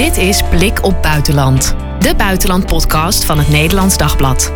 Dit 0.00 0.16
is 0.16 0.42
Blik 0.42 0.84
op 0.84 1.02
Buitenland, 1.02 1.74
de 1.98 2.14
buitenlandpodcast 2.16 3.24
van 3.24 3.38
het 3.38 3.48
Nederlands 3.48 3.96
Dagblad. 3.96 4.52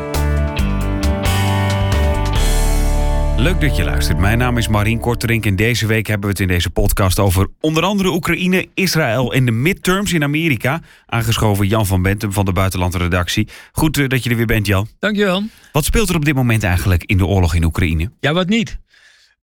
Leuk 3.37 3.61
dat 3.61 3.77
je 3.77 3.85
luistert. 3.85 4.19
Mijn 4.19 4.39
naam 4.39 4.59
is 4.59 4.69
Marien 4.69 5.01
Korterink 5.01 5.47
en 5.47 5.57
deze 5.57 5.87
week 5.87 6.07
hebben 6.07 6.27
we 6.27 6.33
het 6.33 6.41
in 6.41 6.49
deze 6.49 6.71
podcast 6.71 7.19
over 7.19 7.49
onder 7.61 7.83
andere 7.83 8.13
Oekraïne, 8.13 8.69
Israël 8.75 9.33
en 9.33 9.45
de 9.45 9.53
midterms 9.53 10.13
in 10.13 10.23
Amerika. 10.23 10.81
Aangeschoven 11.07 11.67
Jan 11.67 11.87
van 11.87 12.03
Bentum 12.03 12.33
van 12.33 12.45
de 12.45 12.53
Buitenlandredactie. 12.53 13.49
Goed 13.73 13.99
eh, 13.99 14.09
dat 14.09 14.25
je 14.25 14.31
er 14.31 14.37
weer 14.37 14.47
bent, 14.47 14.67
Jan. 14.67 14.89
Dankjewel. 14.99 15.43
Wat 15.73 15.85
speelt 15.85 16.09
er 16.09 16.15
op 16.15 16.25
dit 16.25 16.35
moment 16.35 16.63
eigenlijk 16.63 17.05
in 17.05 17.17
de 17.17 17.27
oorlog 17.27 17.55
in 17.55 17.65
Oekraïne? 17.65 18.11
Ja, 18.21 18.33
wat 18.33 18.49
niet. 18.49 18.79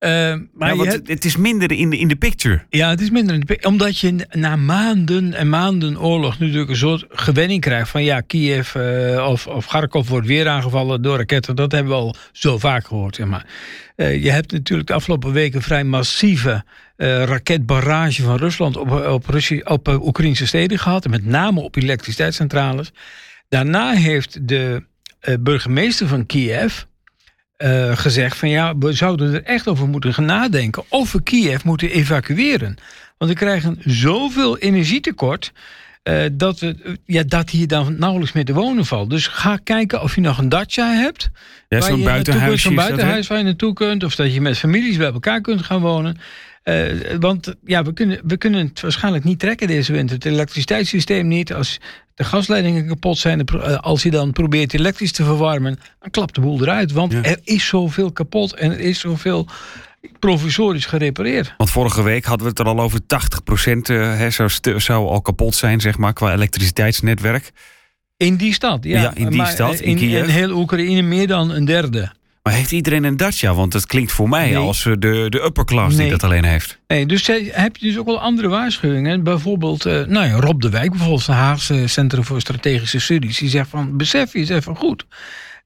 Uh, 0.04 0.10
maar 0.54 0.76
ja, 0.76 0.84
hebt- 0.84 1.08
het 1.08 1.26
is 1.26 1.38
minder 1.38 1.72
in 1.72 1.90
de, 1.90 1.98
in 1.98 2.08
de 2.08 2.16
picture. 2.16 2.62
ja, 2.70 2.90
het 2.90 3.02
is 3.02 3.10
minder. 3.10 3.34
in 3.34 3.40
de 3.40 3.46
pi- 3.46 3.68
Omdat 3.68 3.98
je 4.00 4.28
na 4.32 4.56
maanden 4.56 5.34
en 5.34 5.50
maanden 5.50 6.00
oorlog 6.02 6.40
natuurlijk 6.40 6.70
een 6.70 6.76
soort 6.76 7.05
gewenning 7.09 7.62
krijgt 7.62 7.90
van 7.90 8.04
ja, 8.04 8.22
Kiev 8.22 8.76
eh, 8.76 9.28
of, 9.30 9.48
of 9.48 9.68
Kharkov 9.68 10.09
wordt 10.09 10.28
weer 10.28 10.48
aangevallen 10.48 11.02
door 11.02 11.18
raketten. 11.18 11.56
Dat 11.56 11.72
hebben 11.72 11.92
we 11.92 11.98
al 12.00 12.16
zo 12.32 12.58
vaak 12.58 12.86
gehoord. 12.86 13.16
Zeg 13.16 13.26
maar. 13.28 13.45
Eh, 13.95 14.23
je 14.23 14.32
hebt 14.32 14.52
natuurlijk 14.52 14.88
de 14.88 14.94
afgelopen 14.94 15.32
weken 15.32 15.56
een 15.58 15.64
vrij 15.64 15.84
massieve 15.84 16.64
eh, 16.95 17.23
raketbarrage 17.23 18.22
van 18.23 18.36
Rusland 18.38 18.78
op, 18.78 18.92
op, 18.92 19.26
Russie, 19.26 19.70
op 19.70 19.88
Oekraïnse 19.88 20.48
steden 20.48 20.80
gehad. 20.80 21.08
Met 21.08 21.26
name 21.26 21.59
op 21.59 21.76
elektriciteitscentrales. 21.76 22.92
Daarna 23.50 23.94
heeft 23.94 24.48
de 24.48 24.84
burgemeester 25.40 26.08
van 26.08 26.26
Kiev 26.26 26.81
eh, 27.62 27.98
gezegd 27.98 28.38
van 28.38 28.50
ja, 28.50 28.78
we 28.78 28.94
zouden 28.94 29.34
er 29.34 29.44
echt 29.44 29.68
over 29.68 29.88
moeten 29.88 30.14
gaan 30.14 30.26
nadenken 30.26 30.84
of 30.88 31.12
we 31.12 31.24
Kiev 31.24 31.64
moeten 31.64 31.90
evacueren. 31.90 32.76
Want 33.18 33.32
we 33.32 33.38
krijgen 33.38 33.78
zoveel 33.86 34.58
energietekort 34.58 35.52
eh, 36.04 36.24
dat, 36.32 36.60
we, 36.60 36.98
ja, 37.06 37.24
dat 37.24 37.50
hier 37.50 37.68
dan 37.68 37.96
nauwelijks 37.98 38.34
meer 38.34 38.45
te 38.45 38.53
wonen 38.53 38.86
valt. 38.86 39.09
Dus 39.09 39.28
ga 39.28 39.58
kijken 39.64 40.02
of 40.02 40.16
je 40.16 40.22
nog 40.22 40.38
een 40.38 40.50
dacha 40.50 40.94
hebt. 40.94 41.30
Ja, 41.68 41.81
zo'n 41.81 42.03
buitenhuisje. 42.03 42.68
Zo'n 42.68 42.76
buitenhuis 42.76 43.28
waar 43.28 43.38
je 43.38 43.44
naartoe 43.44 43.73
kunt. 43.73 44.03
Of 44.03 44.16
dat 44.16 44.34
je 44.34 44.42
met 44.42 44.58
families 44.58 44.98
bij 44.98 45.12
elkaar 45.12 45.42
kunt 45.42 45.62
gaan 45.62 45.81
wonen. 45.81 46.18
Eh, 46.64 46.86
want 47.20 47.56
ja, 47.66 47.84
we 47.84 47.94
kunnen, 47.94 48.20
we 48.23 48.38
kunnen 48.38 48.68
het 48.68 48.81
waarschijnlijk 48.81 49.23
niet 49.23 49.40
trekken 49.40 49.68
deze 49.68 49.92
winter. 49.92 50.16
Het 50.16 50.25
elektriciteitssysteem 50.25 51.28
niet. 51.28 51.53
Als 51.53 51.80
de 52.22 52.27
gasleidingen 52.27 52.88
kapot 52.88 53.17
zijn, 53.17 53.45
eh, 53.45 53.77
als 53.77 54.03
je 54.03 54.11
dan 54.11 54.31
probeert 54.31 54.73
elektrisch 54.73 55.11
te 55.11 55.23
verwarmen, 55.23 55.80
dan 56.00 56.09
klapt 56.09 56.36
de 56.36 56.41
boel 56.41 56.61
eruit. 56.61 56.91
Want 56.91 57.11
Ja. 57.13 57.23
er 57.23 57.39
is 57.44 57.67
zoveel 57.67 58.11
kapot 58.11 58.53
en 58.53 58.72
er 58.72 58.80
is 58.80 59.00
zoveel 59.00 59.47
provisorisch 60.19 60.86
gerepareerd. 60.86 61.53
Want 61.58 61.69
vorige 61.69 62.03
week 62.03 62.25
hadden 62.25 62.44
we 62.45 62.50
het 62.50 62.59
er 62.59 62.66
al 62.66 62.80
over 62.80 63.00
80% 63.08 63.89
eh, 63.89 64.17
hè, 64.17 64.30
zou, 64.80 65.08
al 65.08 65.22
kapot 65.22 65.55
zijn, 65.55 65.80
zeg 65.81 65.97
maar, 65.97 66.13
qua 66.13 66.33
elektriciteitsnetwerk. 66.33 67.52
In 68.17 68.35
die 68.35 68.53
stad, 68.53 68.83
ja. 68.83 69.02
Ja, 69.02 69.11
in 69.16 69.28
die 69.28 69.38
Maar, 69.38 69.47
stad, 69.47 69.80
eh, 69.80 69.88
in 69.88 69.97
in 69.97 70.25
heel 70.25 70.52
Oekraïne 70.52 71.02
meer 71.02 71.28
dan 71.28 71.50
een 71.52 71.66
derde. 71.66 72.11
Maar 72.44 72.53
heeft 72.53 72.72
iedereen 72.72 73.03
een 73.03 73.17
Dacia? 73.17 73.53
Want 73.53 73.73
het 73.73 73.86
klinkt 73.86 74.11
voor 74.11 74.30
mij 74.30 74.45
Nee. 74.45 74.58
als 74.58 74.86
eh, 74.86 74.94
de, 75.00 75.25
de 75.30 75.44
upper 75.44 75.66
class 75.66 75.97
die 75.97 76.09
dat 76.09 76.23
alleen 76.23 76.44
heeft. 76.44 76.80
Nee, 76.88 77.06
dus 77.06 77.28
heb 77.52 77.78
je 77.78 77.88
dus 77.88 77.97
ook 77.97 78.06
wel 78.06 78.20
andere 78.22 78.47
waarschuwingen. 78.47 79.23
Bijvoorbeeld, 79.23 79.86
eh, 79.86 80.06
nou 80.06 80.28
ja, 80.28 80.36
Rob 80.36 80.62
de 80.62 80.69
Wijk, 80.69 80.89
bijvoorbeeld 80.89 81.23
van 81.23 81.36
Haagse 81.36 81.88
Centrum 81.88 82.23
voor 82.23 82.42
Strategische 82.42 83.00
Studies, 83.00 83.38
die 83.38 83.50
zegt 83.50 83.69
van 83.69 83.97
besef 83.97 84.34
je 84.34 84.39
eens 84.39 84.50
even 84.50 84.75
goed 84.75 85.06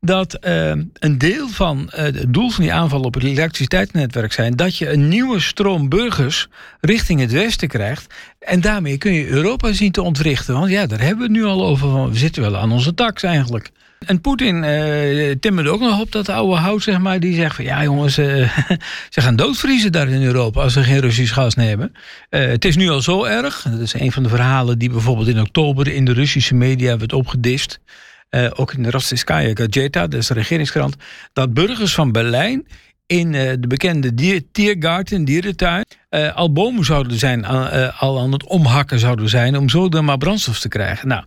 dat 0.05 0.33
eh, 0.33 0.69
een 0.93 1.17
deel 1.17 1.47
van 1.47 1.87
het 1.89 2.33
doel 2.33 2.49
van 2.49 2.63
die 2.63 2.73
aanval 2.73 3.01
op 3.01 3.13
het 3.13 3.23
elektriciteitsnetwerk 3.23 4.33
zijn 4.33 4.55
dat 4.55 4.77
je 4.77 4.89
een 4.91 5.07
nieuwe 5.07 5.39
stroom 5.39 5.89
burgers 5.89 6.47
richting 6.81 7.19
het 7.19 7.31
westen 7.31 7.67
krijgt. 7.67 8.13
En 8.39 8.61
daarmee 8.61 8.97
kun 8.97 9.13
je 9.13 9.27
Europa 9.27 9.73
zien 9.73 9.91
te 9.91 10.01
ontwrichten. 10.01 10.53
Want 10.53 10.69
ja, 10.69 10.85
daar 10.85 10.99
hebben 10.99 11.17
we 11.17 11.23
het 11.23 11.31
nu 11.31 11.43
al 11.43 11.65
over. 11.65 11.89
Van, 11.89 12.11
we 12.11 12.17
zitten 12.17 12.41
wel 12.41 12.57
aan 12.57 12.71
onze 12.71 12.93
tax 12.93 13.23
eigenlijk. 13.23 13.71
En 13.99 14.21
Poetin 14.21 14.63
eh 14.63 15.35
timmerde 15.39 15.69
ook 15.69 15.79
nog 15.79 15.99
op 15.99 16.11
dat 16.11 16.29
oude 16.29 16.55
hout, 16.55 16.83
zeg 16.83 16.99
maar. 16.99 17.19
Die 17.19 17.35
zegt 17.35 17.55
van 17.55 17.65
ja, 17.65 17.83
jongens, 17.83 18.17
eh, 18.17 18.25
ze 19.09 19.21
gaan 19.21 19.35
doodvriezen 19.35 19.91
daar 19.91 20.09
in 20.09 20.23
Europa 20.23 20.61
als 20.61 20.73
ze 20.73 20.83
geen 20.83 20.99
Russisch 20.99 21.33
gas 21.33 21.55
nemen. 21.55 21.91
Eh, 22.29 22.45
het 22.45 22.65
is 22.65 22.75
nu 22.75 22.89
al 22.89 23.01
zo 23.01 23.23
erg. 23.23 23.61
Dat 23.61 23.79
is 23.79 23.93
een 23.93 24.11
van 24.11 24.23
de 24.23 24.29
verhalen 24.29 24.79
die 24.79 24.89
bijvoorbeeld 24.89 25.27
in 25.27 25.39
oktober 25.39 25.87
in 25.87 26.05
de 26.05 26.13
Russische 26.13 26.55
media 26.55 26.97
werd 26.97 27.13
opgedist. 27.13 27.79
Ook 28.55 28.73
in 28.73 28.83
de 28.83 28.91
Rossiyskaya 28.91 29.51
Gazeta, 29.53 30.07
de 30.07 30.19
regeringskrant. 30.27 30.95
Dat 31.33 31.53
burgers 31.53 31.93
van 31.93 32.11
Berlijn 32.11 32.67
in 33.05 33.31
de 33.31 33.67
bekende 33.67 34.13
dier, 34.13 34.41
Tiergarten, 34.51 35.25
dierentuin, 35.25 35.85
al 36.33 36.51
bomen 36.51 36.85
zouden 36.85 37.19
zijn, 37.19 37.45
al 37.97 38.19
aan 38.19 38.31
het 38.31 38.45
omhakken 38.45 38.99
zouden 38.99 39.29
zijn, 39.29 39.57
om 39.57 39.69
zo 39.69 39.89
dan 39.89 40.05
maar 40.05 40.17
brandstof 40.17 40.59
te 40.59 40.67
krijgen. 40.67 41.07
Nou, 41.07 41.23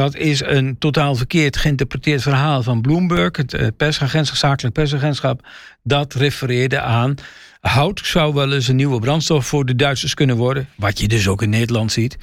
dat 0.00 0.16
is 0.16 0.42
een 0.42 0.78
totaal 0.78 1.14
verkeerd 1.14 1.56
geïnterpreteerd 1.56 2.22
verhaal 2.22 2.62
van 2.62 2.80
Bloomberg, 2.80 3.36
het 3.36 3.54
eh, 3.54 3.66
persagentschap, 3.76 4.38
zakelijk 4.38 4.74
persagentschap. 4.74 5.46
Dat 5.82 6.14
refereerde 6.14 6.80
aan 6.80 7.14
hout 7.60 8.00
zou 8.04 8.34
wel 8.34 8.52
eens 8.52 8.68
een 8.68 8.76
nieuwe 8.76 9.00
brandstof 9.00 9.46
voor 9.46 9.64
de 9.64 9.76
Duitsers 9.76 10.14
kunnen 10.14 10.36
worden. 10.36 10.68
Wat 10.76 10.98
je 10.98 11.08
dus 11.08 11.28
ook 11.28 11.42
in 11.42 11.50
Nederland 11.50 11.92
ziet. 11.92 12.16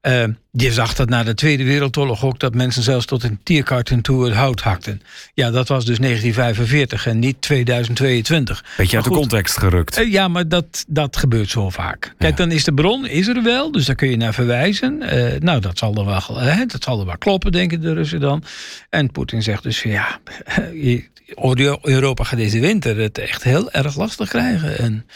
Eh, 0.00 0.24
je 0.50 0.72
zag 0.72 0.94
dat 0.94 1.08
na 1.08 1.22
de 1.22 1.34
Tweede 1.34 1.64
Wereldoorlog 1.64 2.24
ook 2.24 2.38
dat 2.38 2.54
mensen 2.54 2.82
zelfs 2.82 3.06
tot 3.06 3.22
een 3.22 3.40
tierkarten 3.42 4.00
toe 4.00 4.24
het 4.24 4.34
hout 4.34 4.60
hakten. 4.60 5.02
Ja, 5.34 5.50
dat 5.50 5.68
was 5.68 5.84
dus 5.84 5.98
1945 5.98 7.06
en 7.06 7.18
niet 7.18 7.40
2022. 7.40 8.64
Beetje 8.76 8.96
uit 8.96 9.04
de 9.04 9.10
context 9.10 9.58
gerukt. 9.58 9.96
eh, 9.96 10.12
ja, 10.12 10.28
maar 10.28 10.48
dat, 10.48 10.84
dat 10.88 11.16
gebeurt 11.16 11.50
zo 11.50 11.70
vaak. 11.70 12.14
Kijk, 12.18 12.36
dan 12.36 12.50
is 12.50 12.64
de 12.64 12.74
bron 12.74 13.06
is 13.06 13.28
er 13.28 13.42
wel, 13.42 13.72
dus 13.72 13.86
daar 13.86 13.94
kun 13.96 14.10
je 14.10 14.16
naar 14.16 14.34
verwijzen. 14.34 15.02
Eh, 15.02 15.40
nou, 15.40 15.60
dat 15.60 15.78
zal, 15.78 15.94
er 15.94 16.04
wel, 16.04 16.38
hè, 16.38 16.66
dat 16.66 16.82
zal 16.82 17.00
er 17.00 17.06
wel 17.06 17.18
kloppen, 17.18 17.52
denken 17.52 17.80
de 17.80 17.92
Russen 17.92 18.20
dan. 18.20 18.42
En 18.90 19.10
Poetin 19.10 19.42
zegt 19.42 19.62
dus 19.62 19.82
ja, 19.82 20.20
Europa 21.82 22.24
gaat 22.24 22.38
deze 22.38 22.60
winter 22.60 22.96
het 22.96 23.18
echt 23.18 23.42
heel 23.42 23.70
erg 23.70 23.96
lastig 23.96 24.28
krijgen. 24.28 24.78
En 24.78 25.06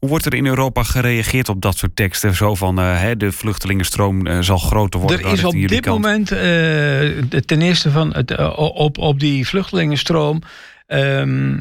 Hoe 0.00 0.08
wordt 0.08 0.26
er 0.26 0.34
in 0.34 0.46
Europa 0.46 0.82
gereageerd 0.82 1.48
op 1.48 1.60
dat 1.60 1.76
soort 1.76 1.96
teksten? 1.96 2.34
Zo 2.34 2.54
van 2.54 2.78
eh, 2.78 3.00
hè, 3.00 3.16
de 3.16 3.32
vluchtelingenstroom 3.32 4.26
eh, 4.26 4.38
zal 4.40 4.58
groter 4.58 5.00
worden. 5.00 5.24
er 5.24 5.32
is 5.32 5.44
op 5.44 5.52
dit 5.52 5.80
kant. 5.80 6.02
moment, 6.02 6.30
eh, 6.32 7.40
ten 7.40 7.62
eerste 7.62 7.90
van 7.90 8.14
het, 8.14 8.56
op, 8.56 8.98
op 8.98 9.20
die 9.20 9.46
vluchtelingenstroom. 9.46 10.42
ehm, 10.86 11.60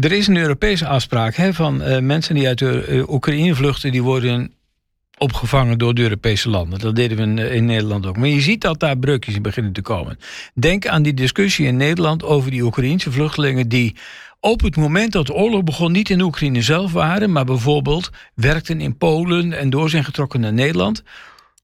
er 0.00 0.12
is 0.12 0.26
een 0.26 0.36
Europese 0.36 0.86
afspraak 0.86 1.34
hè, 1.34 1.54
van 1.54 2.06
mensen 2.06 2.34
die 2.34 2.46
uit 2.46 2.58
de, 2.58 3.04
Oekraïne 3.08 3.54
vluchten, 3.54 3.92
die 3.92 4.02
worden 4.02 4.52
opgevangen 5.18 5.78
door 5.78 5.94
de 5.94 6.02
Europese 6.02 6.48
landen. 6.48 6.78
Dat 6.78 6.96
deden 6.96 7.16
we 7.16 7.22
in, 7.22 7.38
in 7.38 7.64
Nederland 7.64 8.06
ook. 8.06 8.16
Maar 8.16 8.28
je 8.28 8.40
ziet 8.40 8.60
dat 8.60 8.80
daar 8.80 8.98
breukjes 8.98 9.34
in 9.34 9.42
beginnen 9.42 9.72
te 9.72 9.82
komen. 9.82 10.18
Denk 10.54 10.86
aan 10.86 11.02
die 11.02 11.14
discussie 11.14 11.66
in 11.66 11.76
Nederland 11.76 12.24
over 12.24 12.50
die 12.50 12.62
Oekraïnse 12.62 13.12
vluchtelingen 13.12 13.68
die 13.68 13.96
op 14.40 14.60
het 14.60 14.76
moment 14.76 15.12
dat 15.12 15.26
de 15.26 15.34
oorlog 15.34 15.64
begon 15.64 15.92
niet 15.92 16.10
in 16.10 16.20
Oekraïne 16.20 16.62
zelf 16.62 16.92
waren, 16.92 17.32
maar 17.32 17.44
bijvoorbeeld 17.44 18.10
werkten 18.34 18.80
in 18.80 18.96
Polen 18.96 19.52
en 19.52 19.70
door 19.70 19.90
zijn 19.90 20.04
getrokken 20.04 20.40
naar 20.40 20.52
Nederland. 20.52 21.02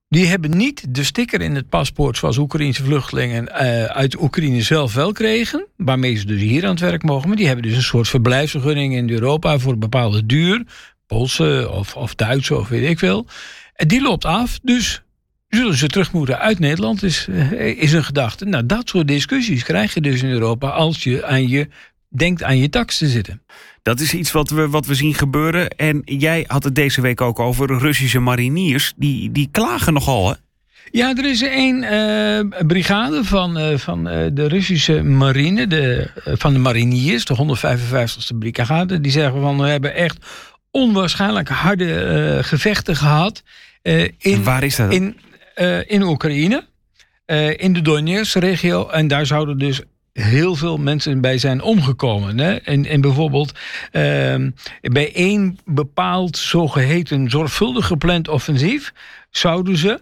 Die 0.08 0.26
hebben 0.26 0.56
niet 0.56 0.94
de 0.94 1.04
sticker 1.04 1.40
in 1.40 1.54
het 1.54 1.68
paspoort 1.68 2.16
zoals 2.16 2.38
Oekraïnse 2.38 2.84
vluchtelingen 2.84 3.48
eh, 3.48 3.84
uit 3.84 4.20
Oekraïne 4.20 4.62
zelf 4.62 4.94
wel 4.94 5.12
kregen. 5.12 5.66
Waarmee 5.76 6.16
ze 6.16 6.26
dus 6.26 6.40
hier 6.40 6.64
aan 6.64 6.70
het 6.70 6.80
werk 6.80 7.02
mogen. 7.02 7.28
Maar 7.28 7.36
die 7.36 7.46
hebben 7.46 7.64
dus 7.64 7.76
een 7.76 7.82
soort 7.82 8.08
verblijfsvergunning 8.08 8.94
in 8.94 9.10
Europa 9.10 9.58
voor 9.58 9.72
een 9.72 9.78
bepaalde 9.78 10.26
duur. 10.26 10.64
Poolse 11.06 11.68
of, 11.72 11.96
of 11.96 12.14
Duitse 12.14 12.56
of 12.56 12.68
weet 12.68 12.88
ik 12.88 12.98
veel. 12.98 13.26
En 13.74 13.88
die 13.88 14.02
loopt 14.02 14.24
af. 14.24 14.58
Dus 14.62 15.02
zullen 15.48 15.76
ze 15.76 15.86
terug 15.86 16.12
moeten 16.12 16.38
uit 16.38 16.58
Nederland, 16.58 17.02
is, 17.02 17.26
eh, 17.30 17.82
is 17.82 17.92
een 17.92 18.04
gedachte. 18.04 18.44
Nou, 18.44 18.66
dat 18.66 18.88
soort 18.88 19.08
discussies 19.08 19.64
krijg 19.64 19.94
je 19.94 20.00
dus 20.00 20.22
in 20.22 20.30
Europa 20.30 20.68
als 20.68 21.02
je 21.02 21.24
aan 21.24 21.48
je 21.48 21.68
denkt 22.16 22.42
aan 22.42 22.58
je 22.58 22.68
tax 22.68 22.98
te 22.98 23.08
zitten. 23.08 23.42
Dat 23.82 24.00
is 24.00 24.14
iets 24.14 24.32
wat 24.32 24.50
we, 24.50 24.68
wat 24.68 24.86
we 24.86 24.94
zien 24.94 25.14
gebeuren. 25.14 25.70
En 25.70 26.02
jij 26.04 26.44
had 26.46 26.64
het 26.64 26.74
deze 26.74 27.00
week 27.00 27.20
ook 27.20 27.38
over 27.38 27.78
Russische 27.78 28.20
mariniers. 28.20 28.92
Die, 28.96 29.32
die 29.32 29.48
klagen 29.50 29.92
nogal, 29.92 30.28
hè? 30.28 30.34
Ja, 30.90 31.16
er 31.16 31.24
is 31.24 31.42
één 31.42 31.82
eh, 31.82 32.66
brigade 32.66 33.24
van, 33.24 33.58
eh, 33.58 33.78
van 33.78 34.08
eh, 34.08 34.26
de 34.32 34.48
Russische 34.48 35.02
marine, 35.02 35.66
de, 35.66 36.10
van 36.24 36.52
de 36.52 36.58
mariniers, 36.58 37.24
de 37.24 37.56
155ste 37.56 38.38
brigade. 38.38 39.00
Die 39.00 39.12
zeggen 39.12 39.40
van 39.40 39.58
we 39.58 39.66
hebben 39.66 39.94
echt 39.94 40.16
onwaarschijnlijk 40.70 41.48
harde 41.48 42.38
gevechten 42.42 42.96
gehad 42.96 43.42
eh, 43.82 44.08
in, 44.18 44.42
waar 44.42 44.62
is 44.62 44.76
dat? 44.76 44.92
in, 44.92 45.16
in 45.86 46.02
Oekraïne, 46.02 46.64
in 47.56 47.72
de 47.72 47.82
Donetsk-regio. 47.82 48.88
En 48.88 49.08
daar 49.08 49.26
zouden 49.26 49.58
dus 49.58 49.80
heel 50.16 50.54
veel 50.54 50.76
mensen 50.76 51.20
bij 51.20 51.38
zijn 51.38 51.62
omgekomen. 51.62 52.38
Hè? 52.38 52.54
En, 52.54 52.86
en 52.86 53.00
bijvoorbeeld 53.00 53.52
ehm, 53.90 54.50
bij 54.80 55.14
één 55.14 55.58
bepaald 55.64 56.36
zogeheten 56.36 57.30
zorgvuldig 57.30 57.86
gepland 57.86 58.28
offensief 58.28 58.92
zouden 59.30 59.76
ze 59.76 60.00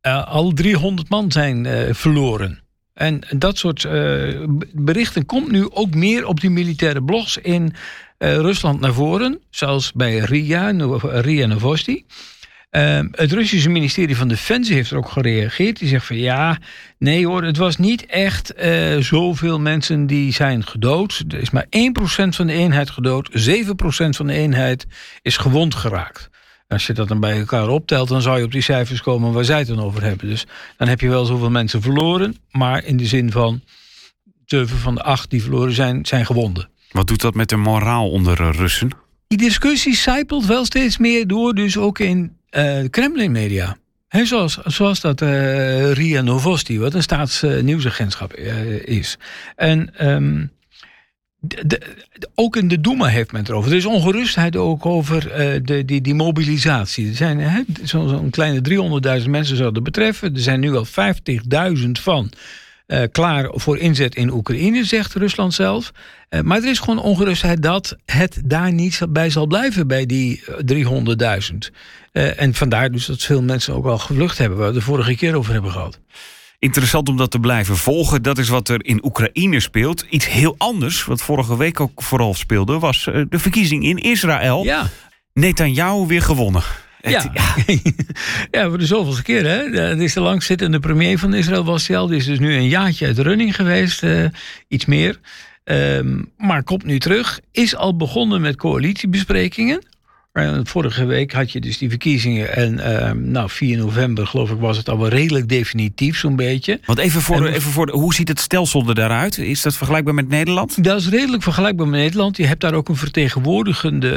eh, 0.00 0.26
al 0.26 0.52
300 0.52 1.08
man 1.08 1.32
zijn 1.32 1.66
eh, 1.66 1.94
verloren. 1.94 2.60
En 2.94 3.20
dat 3.30 3.58
soort 3.58 3.84
eh, 3.84 4.44
berichten 4.72 5.26
komt 5.26 5.50
nu 5.50 5.70
ook 5.70 5.94
meer 5.94 6.26
op 6.26 6.40
die 6.40 6.50
militaire 6.50 7.02
blogs 7.02 7.36
in 7.36 7.74
Rusland 8.18 8.80
naar 8.80 8.92
voren. 8.92 9.40
Zoals 9.50 9.92
bij 9.92 10.18
RIA, 10.18 10.70
RIA 11.02 11.46
Novosti. 11.46 12.04
Ehm, 12.76 13.08
het 13.10 13.32
Russische 13.32 13.68
ministerie 13.68 14.16
van 14.16 14.28
Defensie 14.28 14.74
heeft 14.74 14.90
er 14.90 14.96
ook 14.96 15.08
gereageerd. 15.08 15.78
Die 15.78 15.88
zegt 15.88 16.06
van 16.06 16.16
ja, 16.16 16.58
nee 16.98 17.26
hoor, 17.26 17.42
het 17.42 17.56
was 17.56 17.76
niet 17.76 18.06
echt 18.06 18.52
uh, 18.58 18.96
zoveel 18.96 19.60
mensen 19.60 20.06
die 20.06 20.32
zijn 20.32 20.66
gedood. 20.66 21.24
Er 21.28 21.38
is 21.38 21.50
maar 21.50 21.66
1% 21.66 21.68
van 22.28 22.46
de 22.46 22.52
eenheid 22.52 22.90
gedood, 22.90 23.30
7% 23.30 23.70
van 24.08 24.26
de 24.26 24.32
eenheid 24.32 24.86
is 25.22 25.36
gewond 25.36 25.74
geraakt. 25.74 26.30
Als 26.68 26.86
je 26.86 26.92
dat 26.92 27.08
dan 27.08 27.20
bij 27.20 27.38
elkaar 27.38 27.68
optelt, 27.68 28.08
dan 28.08 28.22
zou 28.22 28.38
je 28.38 28.44
op 28.44 28.52
die 28.52 28.62
cijfers 28.62 29.02
komen 29.02 29.32
waar 29.32 29.44
zij 29.44 29.58
het 29.58 29.68
dan 29.68 29.80
over 29.82 30.02
hebben. 30.02 30.28
Dus 30.28 30.46
dan 30.76 30.88
heb 30.88 31.00
je 31.00 31.08
wel 31.08 31.24
zoveel 31.24 31.50
mensen 31.50 31.82
verloren, 31.82 32.36
maar 32.50 32.84
in 32.84 32.96
de 32.96 33.06
zin 33.06 33.30
van 33.30 33.62
7 34.44 34.78
van 34.78 34.94
de 34.94 35.02
8 35.02 35.30
die 35.30 35.42
verloren 35.42 35.72
zijn, 35.72 36.06
zijn 36.06 36.26
gewonden. 36.26 36.68
Wat 36.90 37.06
doet 37.06 37.20
dat 37.20 37.34
met 37.34 37.48
de 37.48 37.56
moraal 37.56 38.10
onder 38.10 38.52
Russen? 38.52 38.90
Die 39.28 39.38
discussie 39.38 39.94
zijpelt 39.94 40.46
wel 40.46 40.64
steeds 40.64 40.98
meer 40.98 41.26
door, 41.26 41.54
dus 41.54 41.76
ook 41.76 41.98
in 41.98 42.35
uh, 42.50 42.84
Kremlin-media. 42.90 43.76
zoals, 44.08 44.58
zoals 44.64 45.00
dat 45.00 45.20
uh, 45.20 45.92
RIA 45.92 46.20
Novosti, 46.20 46.78
wat 46.78 46.94
een 46.94 47.02
staatsnieuwsagentschap 47.02 48.38
uh, 48.38 48.86
is. 48.86 49.18
En 49.56 50.08
um, 50.08 50.50
de, 51.40 51.80
ook 52.34 52.56
in 52.56 52.68
de 52.68 52.80
Duma 52.80 53.06
heeft 53.06 53.32
men 53.32 53.40
het 53.40 53.50
erover. 53.50 53.70
Er 53.70 53.76
is 53.76 53.84
ongerustheid 53.84 54.56
ook 54.56 54.86
over 54.86 55.20
de, 55.64 55.84
die, 55.84 56.00
die 56.00 56.14
mobilisatie. 56.14 57.08
Er 57.08 57.14
zijn 57.14 57.66
zo'n 57.82 58.08
zo 58.08 58.26
kleine 58.30 59.20
300.000 59.22 59.30
mensen 59.30 59.56
zouden 59.56 59.82
betreffen. 59.82 60.34
Er 60.34 60.40
zijn 60.40 60.60
nu 60.60 60.76
al 60.76 60.86
50.000 60.86 61.90
van 61.92 62.30
uh, 62.86 63.02
klaar 63.12 63.48
voor 63.52 63.78
inzet 63.78 64.14
in 64.14 64.32
Oekraïne, 64.32 64.84
zegt 64.84 65.14
Rusland 65.14 65.54
zelf. 65.54 65.92
Uh, 66.30 66.40
maar 66.40 66.58
er 66.58 66.68
is 66.68 66.78
gewoon 66.78 66.98
ongerustheid 66.98 67.62
dat 67.62 67.96
het 68.04 68.40
daar 68.44 68.72
niet 68.72 69.00
bij 69.08 69.30
zal 69.30 69.46
blijven 69.46 69.86
bij 69.86 70.06
die 70.06 70.44
300.000. 70.44 70.50
Uh, 72.12 72.40
en 72.40 72.54
vandaar 72.54 72.90
dus 72.90 73.06
dat 73.06 73.22
veel 73.22 73.42
mensen 73.42 73.74
ook 73.74 73.86
al 73.86 73.98
gevlucht 73.98 74.38
hebben, 74.38 74.58
waar 74.58 74.68
we 74.68 74.74
de 74.74 74.80
vorige 74.80 75.16
keer 75.16 75.34
over 75.34 75.52
hebben 75.52 75.70
gehad. 75.70 76.00
Interessant 76.58 77.08
om 77.08 77.16
dat 77.16 77.30
te 77.30 77.40
blijven 77.40 77.76
volgen. 77.76 78.22
Dat 78.22 78.38
is 78.38 78.48
wat 78.48 78.68
er 78.68 78.84
in 78.84 79.04
Oekraïne 79.04 79.60
speelt. 79.60 80.04
Iets 80.08 80.28
heel 80.28 80.54
anders, 80.58 81.04
wat 81.04 81.22
vorige 81.22 81.56
week 81.56 81.80
ook 81.80 82.02
vooral 82.02 82.34
speelde, 82.34 82.78
was 82.78 83.04
de 83.04 83.38
verkiezing 83.38 83.84
in 83.84 83.98
Israël. 83.98 84.64
Ja. 84.64 84.88
Netanyahu 85.32 86.06
weer 86.06 86.22
gewonnen. 86.22 86.62
Ja. 87.10 87.32
ja. 88.50 88.68
voor 88.68 88.78
de 88.78 88.86
zoveelste 88.86 89.22
keer. 89.22 89.44
Hè? 89.44 89.70
Dat 89.70 89.98
is 89.98 90.12
de 90.12 90.20
langzittende 90.20 90.78
premier 90.78 91.18
van 91.18 91.34
Israël 91.34 91.64
was 91.64 91.86
hij 91.86 91.96
al. 91.96 92.06
Die 92.06 92.16
is 92.16 92.26
dus 92.26 92.38
nu 92.38 92.54
een 92.54 92.68
jaartje 92.68 93.06
uit 93.06 93.18
running 93.18 93.56
geweest. 93.56 94.02
Uh, 94.02 94.24
iets 94.68 94.84
meer. 94.84 95.20
Um, 95.64 96.32
maar 96.36 96.62
komt 96.62 96.84
nu 96.84 96.98
terug. 96.98 97.40
Is 97.52 97.76
al 97.76 97.96
begonnen 97.96 98.40
met 98.40 98.56
coalitiebesprekingen. 98.56 99.82
Vorige 100.62 101.04
week 101.04 101.32
had 101.32 101.52
je 101.52 101.60
dus 101.60 101.78
die 101.78 101.88
verkiezingen. 101.88 102.54
En 102.56 102.72
uh, 102.72 103.10
nou, 103.10 103.50
4 103.50 103.76
november, 103.76 104.26
geloof 104.26 104.50
ik, 104.50 104.58
was 104.58 104.76
het 104.76 104.88
al 104.88 104.98
wel 104.98 105.08
redelijk 105.08 105.48
definitief, 105.48 106.18
zo'n 106.18 106.36
beetje. 106.36 106.80
Want 106.84 106.98
even 106.98 107.20
voor, 107.20 107.40
de, 107.40 107.54
even 107.54 107.70
voor 107.70 107.86
de, 107.86 107.92
hoe 107.92 108.14
ziet 108.14 108.28
het 108.28 108.40
stelsel 108.40 108.88
er 108.88 108.94
daaruit? 108.94 109.38
Is 109.38 109.62
dat 109.62 109.76
vergelijkbaar 109.76 110.14
met 110.14 110.28
Nederland? 110.28 110.84
Dat 110.84 111.00
is 111.00 111.08
redelijk 111.08 111.42
vergelijkbaar 111.42 111.88
met 111.88 112.00
Nederland. 112.00 112.36
Je 112.36 112.46
hebt 112.46 112.60
daar 112.60 112.74
ook 112.74 112.88
een 112.88 112.96
vertegenwoordigende, 112.96 114.10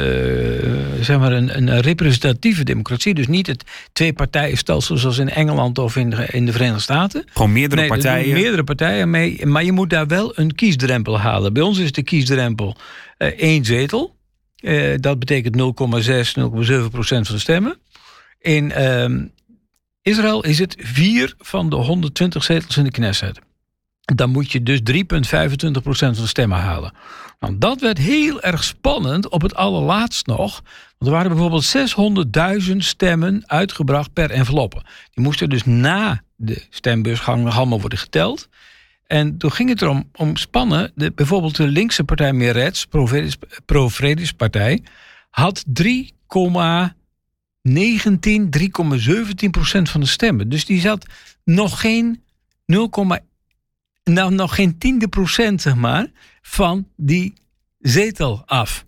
uh, 0.64 1.04
zeg 1.04 1.18
maar, 1.18 1.32
een, 1.32 1.56
een 1.56 1.80
representatieve 1.80 2.64
democratie. 2.64 3.14
Dus 3.14 3.28
niet 3.28 3.46
het 3.46 3.64
twee-partijenstelsel 3.92 4.96
zoals 4.96 5.18
in 5.18 5.30
Engeland 5.30 5.78
of 5.78 5.96
in 5.96 6.10
de, 6.10 6.26
in 6.30 6.46
de 6.46 6.52
Verenigde 6.52 6.80
Staten. 6.80 7.24
Gewoon 7.32 7.52
meerdere 7.52 7.80
nee, 7.80 7.90
partijen? 7.90 8.32
meerdere 8.32 8.64
partijen 8.64 9.10
mee. 9.10 9.46
Maar 9.46 9.64
je 9.64 9.72
moet 9.72 9.90
daar 9.90 10.06
wel 10.06 10.32
een 10.38 10.54
kiesdrempel 10.54 11.20
halen. 11.20 11.52
Bij 11.52 11.62
ons 11.62 11.78
is 11.78 11.92
de 11.92 12.02
kiesdrempel 12.02 12.76
uh, 13.18 13.28
één 13.28 13.64
zetel. 13.64 14.18
Uh, 14.60 14.94
dat 14.96 15.18
betekent 15.18 15.56
0,6, 15.56 15.62
0,7 15.62 16.90
procent 16.90 17.26
van 17.26 17.34
de 17.34 17.40
stemmen. 17.40 17.78
In 18.38 18.72
uh, 18.78 19.28
Israël 20.02 20.44
is 20.44 20.58
het 20.58 20.76
4 20.78 21.34
van 21.38 21.70
de 21.70 21.76
120 21.76 22.44
zetels 22.44 22.76
in 22.76 22.84
de 22.84 22.90
Knesset. 22.90 23.38
Dan 24.00 24.30
moet 24.30 24.52
je 24.52 24.62
dus 24.62 24.80
3,25 24.92 25.02
procent 25.82 26.14
van 26.14 26.24
de 26.24 26.30
stemmen 26.30 26.58
halen. 26.58 26.92
Nou, 27.40 27.58
dat 27.58 27.80
werd 27.80 27.98
heel 27.98 28.42
erg 28.42 28.64
spannend 28.64 29.28
op 29.28 29.42
het 29.42 29.54
allerlaatst 29.54 30.26
nog. 30.26 30.62
Want 30.98 31.10
er 31.10 31.10
waren 31.10 31.30
bijvoorbeeld 31.30 32.68
600.000 32.70 32.76
stemmen 32.76 33.42
uitgebracht 33.46 34.12
per 34.12 34.30
enveloppe. 34.30 34.82
Die 35.14 35.24
moesten 35.24 35.48
dus 35.48 35.64
na 35.64 36.22
de 36.36 36.66
stembusgang 36.70 37.48
allemaal 37.50 37.80
worden 37.80 37.98
geteld. 37.98 38.48
En 39.10 39.36
toen 39.36 39.52
ging 39.52 39.68
het 39.68 39.82
erom 39.82 40.10
om 40.14 40.36
spannen. 40.36 40.92
De, 40.94 41.12
bijvoorbeeld 41.12 41.56
de 41.56 41.66
linkse 41.66 42.04
partij 42.04 42.32
Meretz, 42.32 42.84
Pro-Vredespartij, 43.66 44.82
had 45.30 45.64
3,19, 45.82 45.82
3,17 45.82 45.90
procent 49.50 49.90
van 49.90 50.00
de 50.00 50.06
stemmen. 50.06 50.48
Dus 50.48 50.64
die 50.64 50.80
zat 50.80 51.06
nog 51.44 51.80
geen 51.80 52.22
0, 52.66 52.90
nou, 54.04 54.34
nog 54.34 54.54
geen 54.54 54.78
tiende 54.78 55.08
procent, 55.08 55.62
zeg 55.62 55.74
maar, 55.74 56.06
van 56.42 56.88
die 56.96 57.32
zetel 57.78 58.42
af. 58.46 58.84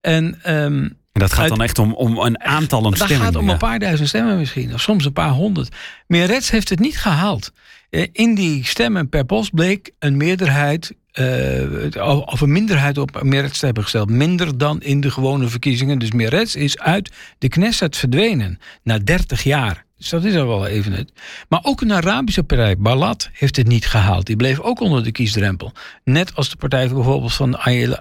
En 0.00 0.40
um, 0.46 0.98
dat 1.12 1.32
gaat 1.32 1.48
dan 1.48 1.62
echt 1.62 1.78
om, 1.78 1.94
om 1.94 2.18
een 2.18 2.40
aantal 2.40 2.80
stemmen. 2.80 2.98
Dat 2.98 3.26
gaat 3.26 3.36
om 3.36 3.48
een 3.48 3.58
paar 3.58 3.78
duizend 3.78 4.08
stemmen 4.08 4.38
misschien, 4.38 4.74
of 4.74 4.80
soms 4.80 5.04
een 5.04 5.12
paar 5.12 5.30
honderd. 5.30 5.76
Meretz 6.06 6.50
heeft 6.50 6.68
het 6.68 6.78
niet 6.78 6.98
gehaald. 6.98 7.52
Eh, 7.90 8.06
in 8.12 8.34
die 8.34 8.66
stemmen 8.66 9.08
per 9.08 9.24
post 9.24 9.54
bleek 9.54 9.90
een 9.98 10.16
meerderheid 10.16 10.92
uh, 11.14 12.24
of 12.24 12.40
een 12.40 12.52
minderheid 12.52 12.98
op 12.98 13.22
Meretz 13.22 13.58
te 13.58 13.64
hebben 13.64 13.82
gesteld. 13.82 14.10
Minder 14.10 14.58
dan 14.58 14.80
in 14.82 15.00
de 15.00 15.10
gewone 15.10 15.48
verkiezingen. 15.48 15.98
Dus 15.98 16.10
Meretz 16.10 16.54
is 16.54 16.78
uit 16.78 17.10
de 17.38 17.48
Knesset 17.48 17.96
verdwenen 17.96 18.58
na 18.82 18.98
30 18.98 19.42
jaar. 19.42 19.84
Dus 19.96 20.08
dat 20.08 20.24
is 20.24 20.36
al 20.36 20.46
wel 20.46 20.66
even 20.66 20.92
het. 20.92 21.12
Maar 21.48 21.60
ook 21.62 21.80
een 21.80 21.92
Arabische 21.92 22.42
partij, 22.42 22.76
Balat, 22.76 23.30
heeft 23.32 23.56
het 23.56 23.66
niet 23.66 23.86
gehaald. 23.86 24.26
Die 24.26 24.36
bleef 24.36 24.60
ook 24.60 24.80
onder 24.80 25.04
de 25.04 25.12
kiesdrempel. 25.12 25.72
Net 26.04 26.34
als 26.34 26.50
de 26.50 26.56
partij 26.56 26.88
bijvoorbeeld 26.88 27.34
van 27.34 27.48
uh, 27.48 27.92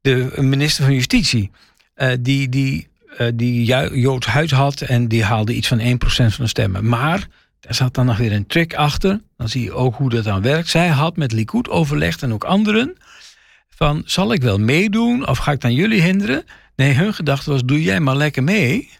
de 0.00 0.32
minister 0.36 0.84
van 0.84 0.94
Justitie. 0.94 1.50
Die, 2.20 2.48
die, 2.48 2.88
die 3.34 3.64
Joods 4.00 4.26
huid 4.26 4.50
had 4.50 4.80
en 4.80 5.08
die 5.08 5.24
haalde 5.24 5.54
iets 5.54 5.68
van 5.68 5.80
1% 5.80 5.84
van 6.04 6.30
de 6.36 6.46
stemmen. 6.46 6.88
Maar 6.88 7.28
daar 7.64 7.74
zat 7.74 7.94
dan 7.94 8.06
nog 8.06 8.16
weer 8.16 8.32
een 8.32 8.46
trick 8.46 8.74
achter. 8.74 9.20
Dan 9.36 9.48
zie 9.48 9.62
je 9.62 9.72
ook 9.72 9.94
hoe 9.94 10.10
dat 10.10 10.24
dan 10.24 10.42
werkt. 10.42 10.68
Zij 10.68 10.88
had 10.88 11.16
met 11.16 11.32
Likud 11.32 11.68
overlegd 11.68 12.22
en 12.22 12.32
ook 12.32 12.44
anderen. 12.44 12.96
Van, 13.68 14.02
zal 14.04 14.32
ik 14.32 14.42
wel 14.42 14.58
meedoen 14.58 15.28
of 15.28 15.38
ga 15.38 15.52
ik 15.52 15.60
dan 15.60 15.74
jullie 15.74 16.02
hinderen? 16.02 16.44
Nee, 16.76 16.92
hun 16.92 17.14
gedachte 17.14 17.50
was, 17.50 17.64
doe 17.64 17.82
jij 17.82 18.00
maar 18.00 18.16
lekker 18.16 18.42
mee. 18.42 18.90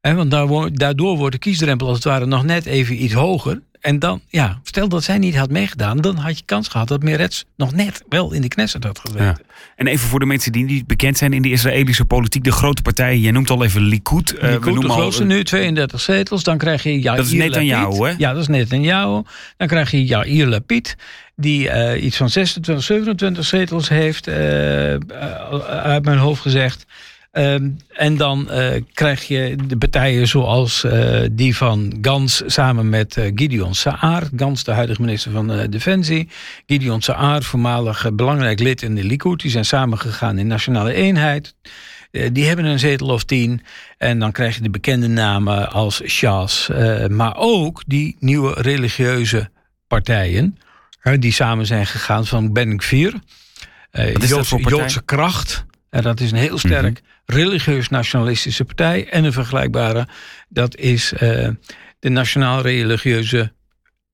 Want 0.00 0.30
daardoor 0.78 1.16
wordt 1.16 1.32
de 1.32 1.38
kiesdrempel 1.38 1.86
als 1.86 1.96
het 1.96 2.04
ware 2.04 2.26
nog 2.26 2.44
net 2.44 2.66
even 2.66 3.02
iets 3.02 3.12
hoger. 3.12 3.62
En 3.84 3.98
dan, 3.98 4.20
ja, 4.28 4.60
stel 4.62 4.88
dat 4.88 5.04
zij 5.04 5.18
niet 5.18 5.36
had 5.36 5.50
meegedaan, 5.50 6.00
dan 6.00 6.16
had 6.16 6.38
je 6.38 6.44
kans 6.44 6.68
gehad 6.68 6.88
dat 6.88 7.02
Meretz 7.02 7.42
nog 7.56 7.72
net 7.72 8.02
wel 8.08 8.32
in 8.32 8.42
de 8.42 8.48
Knesset 8.48 8.84
had 8.84 8.98
gezeten. 8.98 9.24
Ja. 9.24 9.36
En 9.76 9.86
even 9.86 10.08
voor 10.08 10.18
de 10.18 10.26
mensen 10.26 10.52
die 10.52 10.64
niet 10.64 10.86
bekend 10.86 11.18
zijn 11.18 11.32
in 11.32 11.42
de 11.42 11.50
Israëlische 11.50 12.04
politiek, 12.04 12.44
de 12.44 12.52
grote 12.52 12.82
partijen, 12.82 13.20
je 13.20 13.32
noemt 13.32 13.50
al 13.50 13.64
even 13.64 13.82
Likud. 13.82 14.34
Uh, 14.34 14.50
Likud, 14.50 14.80
de 14.80 14.88
grootste 14.88 15.22
al, 15.22 15.28
nu, 15.28 15.44
32 15.44 16.00
zetels. 16.00 16.42
Dan 16.42 16.58
krijg 16.58 16.82
je 16.82 17.00
Yair 17.00 17.16
Dat 17.16 17.26
is 17.26 17.32
net 17.32 17.56
aan 17.56 17.66
jou, 17.66 18.08
hè? 18.08 18.14
Ja, 18.18 18.32
dat 18.32 18.42
is 18.42 18.48
net 18.48 18.72
aan 18.72 18.82
jou. 18.82 19.24
Dan 19.56 19.68
krijg 19.68 19.90
je 19.90 20.04
Yair 20.04 20.46
Lapid, 20.46 20.96
die 21.36 21.64
uh, 21.64 22.04
iets 22.04 22.16
van 22.16 22.30
26, 22.30 22.84
27 22.84 23.44
zetels 23.44 23.88
heeft, 23.88 24.28
uh, 24.28 24.34
uit 25.66 26.04
mijn 26.04 26.18
hoofd 26.18 26.42
gezegd. 26.42 26.86
Um, 27.36 27.76
en 27.88 28.16
dan 28.16 28.48
uh, 28.50 28.68
krijg 28.92 29.24
je 29.24 29.56
de 29.66 29.76
partijen 29.76 30.28
zoals 30.28 30.84
uh, 30.84 31.20
die 31.32 31.56
van 31.56 31.98
Gans 32.02 32.42
samen 32.46 32.88
met 32.88 33.16
uh, 33.16 33.32
Gideon 33.34 33.74
Saar. 33.74 34.28
Gans, 34.36 34.64
de 34.64 34.72
huidige 34.72 35.00
minister 35.00 35.30
van 35.32 35.66
Defensie. 35.70 36.28
Gideon 36.66 37.02
Saar, 37.02 37.42
voormalig 37.42 38.14
belangrijk 38.14 38.60
lid 38.60 38.82
in 38.82 38.94
de 38.94 39.04
Likud. 39.04 39.40
Die 39.40 39.50
zijn 39.50 39.64
samengegaan 39.64 40.38
in 40.38 40.46
Nationale 40.46 40.92
Eenheid. 40.92 41.54
die 42.32 42.46
hebben 42.46 42.64
een 42.64 42.78
zetel 42.78 43.08
of 43.08 43.24
tien. 43.24 43.62
En 43.98 44.18
dan 44.18 44.32
krijg 44.32 44.54
je 44.54 44.62
de 44.62 44.70
bekende 44.70 45.08
namen 45.08 45.70
als 45.70 46.02
Shas. 46.06 46.70
maar 47.08 47.36
ook 47.36 47.82
die 47.86 48.16
nieuwe 48.20 48.52
religieuze 48.60 49.50
partijen. 49.86 50.58
die 51.18 51.32
samen 51.32 51.66
zijn 51.66 51.86
gegaan 51.86 52.26
van 52.26 52.52
Ben 52.52 52.82
Gvir. 52.82 53.14
Joodse, 54.18 54.56
Joodse 54.56 55.02
kracht. 55.04 55.64
En 55.94 56.02
dat 56.02 56.20
is 56.20 56.30
een 56.30 56.38
heel 56.38 56.58
sterk... 56.58 56.82
Mm 56.82 56.94
-hmm 56.94 57.12
religieus-nationalistische 57.26 58.64
partij. 58.64 59.08
En 59.08 59.24
een 59.24 59.32
vergelijkbare, 59.32 60.08
dat 60.48 60.76
is 60.76 61.12
uh, 61.12 61.20
de 61.98 62.08
Nationaal-Religieuze 62.08 63.52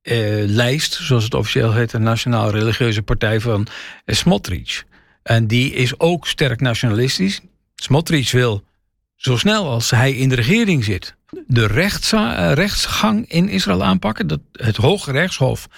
uh, 0.02 0.44
Lijst, 0.46 0.94
zoals 0.94 1.24
het 1.24 1.34
officieel 1.34 1.72
heet, 1.72 1.90
de 1.90 1.98
Nationaal-Religieuze 1.98 3.02
Partij 3.02 3.40
van 3.40 3.66
uh, 4.06 4.16
Smotrich. 4.16 4.84
En 5.22 5.46
die 5.46 5.72
is 5.72 5.98
ook 5.98 6.26
sterk 6.26 6.60
nationalistisch. 6.60 7.40
Smotrich 7.74 8.32
wil 8.32 8.64
zo 9.20 9.36
snel 9.36 9.68
als 9.68 9.90
hij 9.90 10.12
in 10.12 10.28
de 10.28 10.34
regering 10.34 10.84
zit, 10.84 11.14
de 11.46 11.66
rechtsgang 12.54 13.28
in 13.28 13.48
Israël 13.48 13.84
aanpakken. 13.84 14.26
Dat 14.26 14.40
het 14.52 14.76
Hoge 14.76 15.12
Rechtshof 15.12 15.68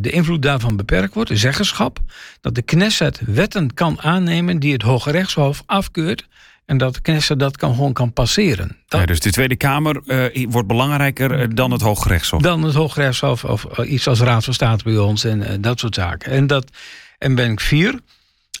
de 0.00 0.10
invloed 0.10 0.42
daarvan 0.42 0.76
beperkt 0.76 1.14
wordt. 1.14 1.28
De 1.28 1.36
zeggenschap. 1.36 1.98
Dat 2.40 2.54
de 2.54 2.62
Knesset 2.62 3.20
wetten 3.26 3.74
kan 3.74 4.00
aannemen 4.00 4.58
die 4.58 4.72
het 4.72 4.82
Hoge 4.82 5.10
Rechtshof 5.10 5.62
afkeurt 5.66 6.28
En 6.66 6.78
dat 6.78 6.94
de 6.94 7.00
Knesset 7.00 7.38
dat 7.38 7.56
kan, 7.56 7.74
gewoon 7.74 7.92
kan 7.92 8.12
passeren. 8.12 8.76
Dat, 8.88 9.00
Ja, 9.00 9.06
dus 9.06 9.20
de 9.20 9.30
Tweede 9.30 9.56
Kamer 9.56 10.02
eh, 10.06 10.46
wordt 10.48 10.68
belangrijker 10.68 11.40
eh, 11.40 11.48
dan 11.54 11.70
het 11.70 11.80
Hooggerechtshof. 11.80 12.42
dan 12.42 12.62
het 12.62 12.74
Hooggerechtshof 12.74 13.44
of 13.44 13.64
eh, 13.64 13.92
iets 13.92 14.08
als 14.08 14.20
Raad 14.20 14.44
van 14.44 14.54
State 14.54 14.84
bij 14.84 14.98
ons 14.98 15.24
en 15.24 15.42
eh, 15.42 15.54
dat 15.60 15.78
soort 15.78 15.94
zaken. 15.94 16.32
En, 16.32 16.46
dat, 16.46 16.70
en 17.18 17.34
Benk 17.34 17.60
4, 17.60 18.00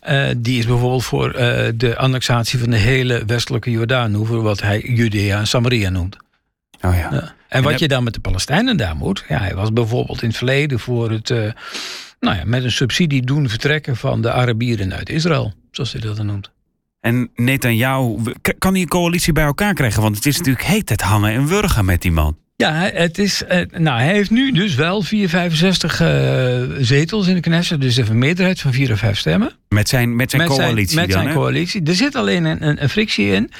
eh, 0.06 0.34
die 0.36 0.58
is 0.58 0.66
bijvoorbeeld 0.66 1.04
voor 1.04 1.30
eh, 1.30 1.72
de 1.74 1.96
annexatie 1.96 2.58
van 2.58 2.70
de 2.70 2.76
hele 2.76 3.22
westelijke 3.26 3.70
Jordaan, 3.70 4.26
wat 4.42 4.60
hij 4.60 4.80
Judea 4.80 5.38
en 5.38 5.46
Samaria 5.46 5.90
noemt. 5.90 6.16
Oh 6.82 6.94
ja. 6.94 7.08
Ja. 7.12 7.34
En 7.48 7.62
wat 7.62 7.70
heb- 7.72 7.80
je 7.80 7.88
dan 7.88 8.04
met 8.04 8.14
de 8.14 8.20
Palestijnen 8.20 8.76
daar 8.76 8.96
moet, 8.96 9.24
ja, 9.28 9.38
hij 9.38 9.54
was 9.54 9.72
bijvoorbeeld 9.72 10.22
in 10.22 10.28
het 10.28 10.36
verleden 10.36 10.78
voor 10.80 11.10
het, 11.10 11.30
eh, 11.30 11.38
nou 12.20 12.36
ja, 12.36 12.42
met 12.44 12.64
een 12.64 12.72
subsidie 12.72 13.22
doen 13.22 13.48
vertrekken 13.48 13.96
van 13.96 14.20
de 14.22 14.32
Arabieren 14.32 14.94
uit 14.94 15.08
Israël, 15.08 15.54
zoals 15.70 15.92
hij 15.92 16.00
dat 16.00 16.16
dan 16.16 16.26
noemt. 16.26 16.50
En 17.00 17.30
Netanyahu, 17.34 18.16
k- 18.42 18.54
kan 18.58 18.72
hij 18.72 18.82
een 18.82 18.88
coalitie 18.88 19.32
bij 19.32 19.44
elkaar 19.44 19.74
krijgen? 19.74 20.02
Want 20.02 20.16
het 20.16 20.26
is 20.26 20.36
natuurlijk 20.36 20.64
heet 20.66 20.88
het 20.88 21.00
hangen 21.00 21.32
en 21.32 21.46
wurgen 21.46 21.84
met 21.84 22.02
die 22.02 22.12
man. 22.12 22.36
Ja, 22.56 22.72
hij- 22.72 22.92
het 22.94 23.18
is, 23.18 23.44
eh, 23.44 23.60
nou, 23.70 24.00
hij 24.00 24.12
heeft 24.12 24.30
nu 24.30 24.52
dus 24.52 24.74
wel 24.74 25.02
465 25.02 26.00
eh 26.00 26.62
zetels 26.78 27.26
in 27.26 27.34
de 27.34 27.40
Knesset. 27.40 27.80
Dus 27.80 27.96
even 27.96 28.10
een 28.12 28.18
meerderheid 28.18 28.60
van 28.60 28.72
4 28.72 28.92
of 28.92 28.98
5 28.98 29.18
stemmen. 29.18 29.50
Met 29.68 29.88
zijn, 29.88 30.16
met 30.16 30.30
zijn 30.30 30.42
met 30.42 30.50
coalitie 30.50 30.88
zijn, 30.88 31.06
met 31.06 31.14
dan, 31.14 31.22
zijn 31.22 31.34
coalitie. 31.34 31.82
Er 31.82 31.94
zit 31.94 32.14
alleen 32.14 32.44
een, 32.44 32.82
een, 32.82 32.88
frictie 32.88 33.26
in. 33.32 33.50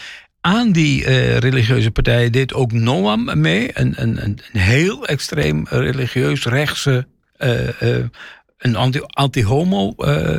Aan 0.40 0.72
die 0.72 1.04
eh, 1.04 1.36
religieuze 1.36 1.90
partijen 1.90 2.32
deed 2.32 2.54
ook 2.54 2.72
Noam 2.72 3.40
mee. 3.40 3.70
Een, 3.74 3.92
een, 3.96 4.24
een, 4.24 4.38
heel 4.52 5.06
extreem 5.06 5.66
religieus 5.70 6.44
rechtse... 6.44 7.06
een 8.58 8.76
anti- 8.76 9.00
anti-homo 9.06 9.92
eh, 9.96 10.38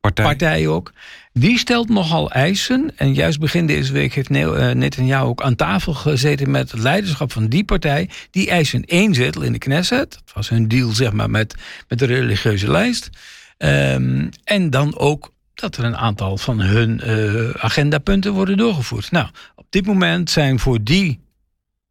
Partij. 0.00 0.24
partij 0.24 0.66
ook. 0.66 0.92
Die 1.38 1.58
stelt 1.58 1.88
nogal 1.88 2.30
eisen. 2.30 2.90
En 2.96 3.14
juist 3.14 3.38
begin 3.38 3.66
deze 3.66 3.92
week 3.92 4.14
heeft 4.14 4.30
eh, 4.30 4.70
Netanyahu 4.70 5.26
ook 5.26 5.42
aan 5.42 5.54
tafel 5.54 5.94
gezeten 5.94 6.50
met 6.50 6.70
het 6.70 6.80
leiderschap 6.80 7.32
van 7.32 7.48
die 7.48 7.64
partij. 7.64 8.10
Die 8.30 8.50
eisen 8.50 8.84
één 8.84 9.14
zetel 9.14 9.42
in 9.42 9.52
de 9.52 9.58
Knesset. 9.58 10.10
Dat 10.10 10.34
was 10.34 10.48
hun 10.48 10.68
deal 10.68 10.90
zeg 10.90 11.12
maar, 11.12 11.30
met, 11.30 11.54
met 11.88 11.98
de 11.98 12.04
religieuze 12.04 12.70
lijst. 12.70 13.10
Ehm, 13.56 14.28
en 14.44 14.70
dan 14.70 14.98
ook 14.98 15.32
dat 15.54 15.76
er 15.76 15.84
een 15.84 15.96
aantal 15.96 16.36
van 16.36 16.60
hun 16.60 17.00
eh, 17.00 17.50
agendapunten 17.64 18.32
worden 18.32 18.56
doorgevoerd. 18.56 19.10
Nou, 19.10 19.28
op 19.54 19.66
dit 19.70 19.86
moment 19.86 20.30
zijn 20.30 20.58
voor 20.58 20.82
die 20.82 21.20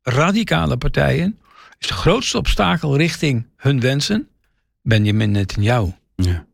radicale 0.02 0.78
partijen... 0.78 1.40
is 1.80 1.88
de 1.88 1.94
grootste 1.94 2.38
obstakel 2.38 2.98
richting 2.98 3.48
hun 3.58 3.80
wensen 3.80 4.28
Benjamin 4.82 5.32
Netanyahu. 5.32 5.92
Ja. 6.16 6.47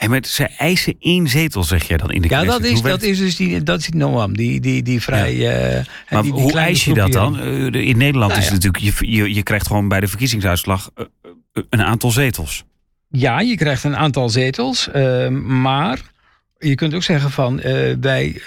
Hey, 0.00 0.08
maar 0.08 0.20
ze 0.26 0.44
eisen 0.44 0.94
één 1.00 1.28
zetel, 1.28 1.64
zeg 1.64 1.88
jij 1.88 1.96
dan 1.96 2.10
in 2.10 2.22
de 2.22 2.28
Ja, 2.28 2.44
dat 2.44 2.64
is, 2.64 2.82
dat 2.82 3.02
is 3.02 3.18
dus 3.18 3.36
die, 3.36 3.62
dat 3.62 3.78
is 3.80 3.86
die 3.86 3.96
Noam, 4.00 4.36
die, 4.36 4.60
die, 4.60 4.82
die 4.82 5.00
vrij... 5.02 5.32
eh, 5.78 5.84
Maar 6.10 6.22
die, 6.22 6.32
die 6.32 6.42
hoe 6.42 6.58
eis 6.58 6.84
je 6.84 6.94
dat 6.94 7.12
dan? 7.12 7.38
Eh, 7.40 7.64
In 7.88 7.96
Nederland 7.98 8.32
Nou 8.32 8.42
is 8.44 8.48
het 8.50 8.62
natuurlijk, 8.64 9.00
je, 9.00 9.10
je, 9.16 9.34
je 9.34 9.42
krijgt 9.42 9.66
gewoon 9.66 9.88
bij 9.88 10.00
de 10.00 10.06
verkiezingsuitslag 10.08 10.90
eh, 10.94 11.04
een 11.70 11.82
aantal 11.82 12.10
zetels. 12.10 12.64
Ja, 13.08 13.40
je 13.40 13.56
krijgt 13.56 13.84
een 13.84 13.96
aantal 13.96 14.28
zetels, 14.28 14.90
eh, 14.90 15.28
maar 15.28 15.98
je 16.58 16.74
kunt 16.74 16.94
ook 16.94 17.02
zeggen 17.02 17.30
van 17.30 17.60
eh, 17.60 17.96
wij 18.00 18.42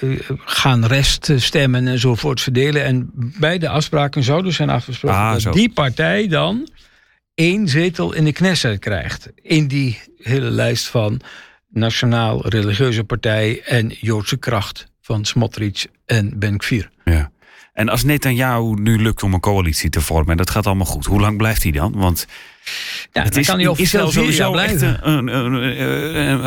gaan 0.46 0.86
reststemmen 0.86 1.88
enzovoort 1.88 2.42
verdelen. 2.42 2.84
En 2.84 3.10
bij 3.40 3.58
de 3.58 3.70
afspraken 3.70 4.24
zou 4.24 4.44
dus 4.44 4.56
zijn 4.56 4.70
afgesproken 4.70 5.20
Ah, 5.20 5.32
dat 5.32 5.42
zo. 5.42 5.52
die 5.52 5.70
partij 5.74 6.28
dan 6.28 6.68
één 7.36 7.68
zetel 7.68 8.14
in 8.14 8.24
de 8.24 8.32
Knesset 8.34 8.80
krijgt. 8.80 9.30
In 9.36 9.68
die 9.68 10.00
hele 10.18 10.50
lijst 10.50 10.88
van 10.88 11.20
Nationaal 11.70 12.48
Religieuze 12.48 13.04
Partij 13.04 13.62
en 13.66 13.88
Joodse 14.00 14.38
Kracht 14.38 14.88
van 15.02 15.26
Smotrich 15.26 15.86
en 16.06 16.40
Ben-Gvir. 16.40 16.90
Ja. 17.06 17.32
En 17.74 17.90
als 17.90 18.04
Netanyahu 18.04 18.74
nu 18.74 19.02
lukt 19.02 19.24
om 19.24 19.34
een 19.34 19.40
coalitie 19.40 19.90
te 19.90 20.02
vormen, 20.02 20.32
en 20.32 20.38
dat 20.38 20.50
gaat 20.50 20.66
allemaal 20.68 20.86
goed, 20.86 21.06
hoe 21.06 21.20
lang 21.20 21.38
blijft 21.38 21.64
hij 21.64 21.72
dan? 21.72 21.94
Want 21.96 22.26
Ja, 23.12 23.24
het 23.24 23.38
is 23.38 23.48
kan 23.48 23.60
hij 23.60 23.74
Israël 23.76 24.12
sowieso 24.12 24.52
blijven. 24.52 25.10
een- 25.10 25.28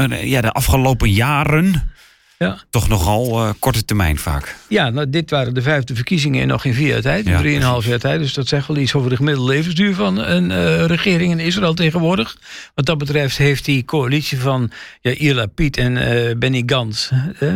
een- 0.00 0.28
ja, 0.28 0.40
de 0.40 0.52
afgelopen 0.52 1.10
jaren 1.10 1.90
Ja. 2.38 2.58
toch 2.70 2.88
nogal 2.88 3.44
eh, 3.44 3.50
korte 3.58 3.84
termijn 3.84 4.18
vaak. 4.18 4.56
Ja, 4.68 4.90
nou, 4.90 5.10
dit 5.10 5.30
waren 5.30 5.54
de 5.54 5.62
vijfde 5.62 5.94
verkiezingen 5.94 6.40
in 6.40 6.48
nog 6.48 6.64
in 6.64 6.74
vier 6.74 6.88
jaar 6.88 7.00
tijd, 7.00 7.26
Ja, 7.26 7.38
drieënhalf 7.38 7.86
jaar 7.86 7.98
tijd. 7.98 8.20
Dus 8.20 8.34
dat 8.34 8.48
zegt 8.48 8.66
wel 8.66 8.76
iets 8.76 8.94
over 8.94 9.10
de 9.10 9.16
gemiddelde 9.16 9.52
levensduur 9.52 9.94
van 9.94 10.18
een 10.18 10.50
eh, 10.50 10.84
regering 10.84 11.32
in 11.32 11.38
Israël 11.38 11.74
tegenwoordig. 11.74 12.36
Wat 12.74 12.86
dat 12.86 12.98
betreft 12.98 13.36
heeft 13.36 13.64
die 13.64 13.84
coalitie 13.84 14.40
van 14.40 14.70
Yair 15.00 15.34
Lapid 15.34 15.76
en 15.76 15.96
eh, 15.96 16.36
Benny 16.36 16.62
Gantz, 16.66 17.10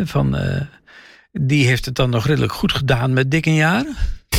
van, 0.04 0.38
die 1.32 1.66
heeft 1.66 1.84
het 1.84 1.94
dan 1.94 2.10
nog 2.10 2.26
redelijk 2.26 2.52
goed 2.52 2.72
gedaan 2.72 3.12
met 3.12 3.30
dik 3.30 3.46
een 3.46 3.54
jaar. 3.54 3.84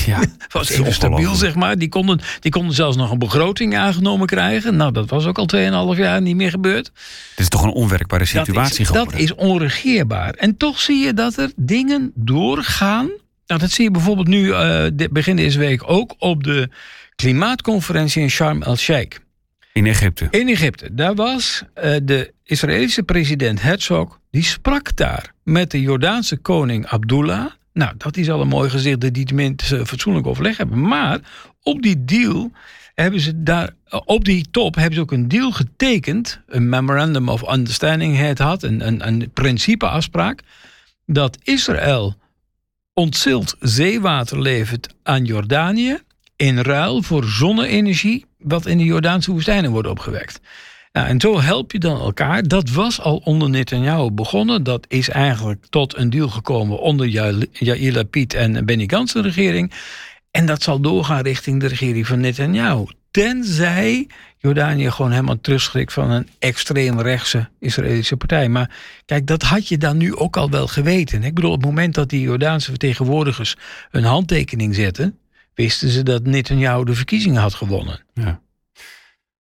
Ja, 0.05 0.19
Was 0.49 0.69
even 0.69 0.93
stabiel, 0.93 1.35
zeg 1.35 1.55
maar. 1.55 1.77
Die 1.77 1.89
konden, 1.89 2.19
die 2.39 2.51
konden 2.51 2.75
zelfs 2.75 2.97
nog 2.97 3.11
een 3.11 3.19
begroting 3.19 3.77
aangenomen 3.77 4.27
krijgen. 4.27 4.75
Nou, 4.75 4.91
dat 4.91 5.09
was 5.09 5.25
ook 5.25 5.37
al 5.37 5.49
2,5 5.95 5.99
jaar 5.99 6.21
niet 6.21 6.35
meer 6.35 6.49
gebeurd. 6.49 6.91
Het 7.29 7.39
is 7.39 7.49
toch 7.49 7.63
een 7.63 7.71
onwerkbare 7.71 8.25
situatie 8.25 8.53
dat 8.53 8.79
is, 8.79 8.87
geworden. 8.87 9.11
Dat 9.11 9.21
is 9.21 9.35
onregeerbaar. 9.35 10.33
En 10.33 10.57
toch 10.57 10.79
zie 10.79 11.05
je 11.05 11.13
dat 11.13 11.37
er 11.37 11.51
dingen 11.55 12.11
doorgaan. 12.15 13.09
Nou, 13.47 13.59
dat 13.59 13.71
zie 13.71 13.83
je 13.83 13.91
bijvoorbeeld 13.91 14.27
nu, 14.27 14.51
eh, 14.51 14.85
begin 15.11 15.35
deze 15.35 15.59
week, 15.59 15.83
ook 15.85 16.15
op 16.17 16.43
de 16.43 16.69
klimaatconferentie 17.15 18.21
in 18.21 18.29
Sharm 18.29 18.61
el-Sheikh. 18.61 19.17
In 19.73 19.85
Egypte. 19.85 20.27
In 20.29 20.47
Egypte. 20.47 20.93
Daar 20.93 21.15
was 21.15 21.63
eh, 21.73 21.95
de 22.03 22.33
Israëlische 22.43 23.03
president 23.03 23.61
Herzog. 23.61 24.19
Die 24.31 24.43
sprak 24.43 24.95
daar 24.95 25.33
met 25.43 25.71
de 25.71 25.81
Jordaanse 25.81 26.37
koning 26.37 26.87
Abdullah. 26.87 27.45
Nou, 27.73 27.93
dat 27.97 28.17
is 28.17 28.29
al 28.29 28.41
een 28.41 28.47
mooi 28.47 28.69
gezicht 28.69 29.01
dat 29.01 29.13
die 29.13 29.25
tenminste 29.25 29.85
fatsoenlijk 29.85 30.27
overleg 30.27 30.57
hebben. 30.57 30.81
Maar 30.81 31.19
op 31.63 31.81
die 31.81 32.05
deal 32.05 32.51
hebben 32.95 33.19
ze 33.19 33.43
daar, 33.43 33.69
op 34.05 34.25
die 34.25 34.45
top 34.51 34.75
hebben 34.75 34.93
ze 34.93 35.01
ook 35.01 35.11
een 35.11 35.27
deal 35.27 35.51
getekend. 35.51 36.39
Een 36.47 36.69
memorandum 36.69 37.29
of 37.29 37.51
understanding 37.53 38.37
had. 38.37 38.63
Een, 38.63 38.87
een, 38.87 39.07
een 39.07 39.31
principeafspraak. 39.33 40.41
Dat 41.05 41.37
Israël 41.43 42.15
ontzild 42.93 43.55
zeewater 43.59 44.41
levert 44.41 44.87
aan 45.03 45.25
Jordanië. 45.25 45.97
In 46.35 46.59
ruil 46.59 47.01
voor 47.01 47.23
zonne-energie. 47.23 48.25
Wat 48.37 48.65
in 48.65 48.77
de 48.77 48.83
Jordaanse 48.83 49.31
woestijnen 49.31 49.71
wordt 49.71 49.87
opgewekt. 49.87 50.39
Nou, 50.91 51.07
en 51.07 51.19
zo 51.19 51.41
help 51.41 51.71
je 51.71 51.79
dan 51.79 51.99
elkaar. 51.99 52.43
Dat 52.43 52.69
was 52.69 53.01
al 53.01 53.17
onder 53.17 53.49
Netanyahu 53.49 54.09
begonnen. 54.11 54.63
Dat 54.63 54.85
is 54.89 55.09
eigenlijk 55.09 55.65
tot 55.69 55.97
een 55.97 56.09
deal 56.09 56.29
gekomen 56.29 56.79
onder 56.79 57.07
Ja- 57.07 57.33
Yair 57.51 57.93
Lapid 57.93 58.33
en 58.33 58.65
Benny 58.65 58.83
Gantz 58.87 59.13
regering. 59.13 59.71
En 60.31 60.45
dat 60.45 60.63
zal 60.63 60.79
doorgaan 60.79 61.21
richting 61.21 61.59
de 61.59 61.67
regering 61.67 62.07
van 62.07 62.19
Netanyahu. 62.19 62.85
Tenzij 63.11 64.07
Jordanië 64.37 64.91
gewoon 64.91 65.11
helemaal 65.11 65.41
terugschrikt 65.41 65.93
van 65.93 66.09
een 66.09 66.27
extreem 66.39 66.99
rechtse 66.99 67.49
Israëlische 67.59 68.17
partij. 68.17 68.49
Maar 68.49 68.69
kijk, 69.05 69.27
dat 69.27 69.41
had 69.41 69.67
je 69.67 69.77
dan 69.77 69.97
nu 69.97 70.15
ook 70.15 70.37
al 70.37 70.49
wel 70.49 70.67
geweten. 70.67 71.23
Ik 71.23 71.33
bedoel, 71.33 71.51
op 71.51 71.57
het 71.57 71.65
moment 71.65 71.95
dat 71.95 72.09
die 72.09 72.21
Jordaanse 72.21 72.69
vertegenwoordigers 72.69 73.55
een 73.91 74.03
handtekening 74.03 74.75
zetten, 74.75 75.17
wisten 75.53 75.89
ze 75.89 76.03
dat 76.03 76.23
Netanyahu 76.23 76.83
de 76.85 76.93
verkiezingen 76.93 77.41
had 77.41 77.53
gewonnen. 77.53 78.03
Ja. 78.13 78.41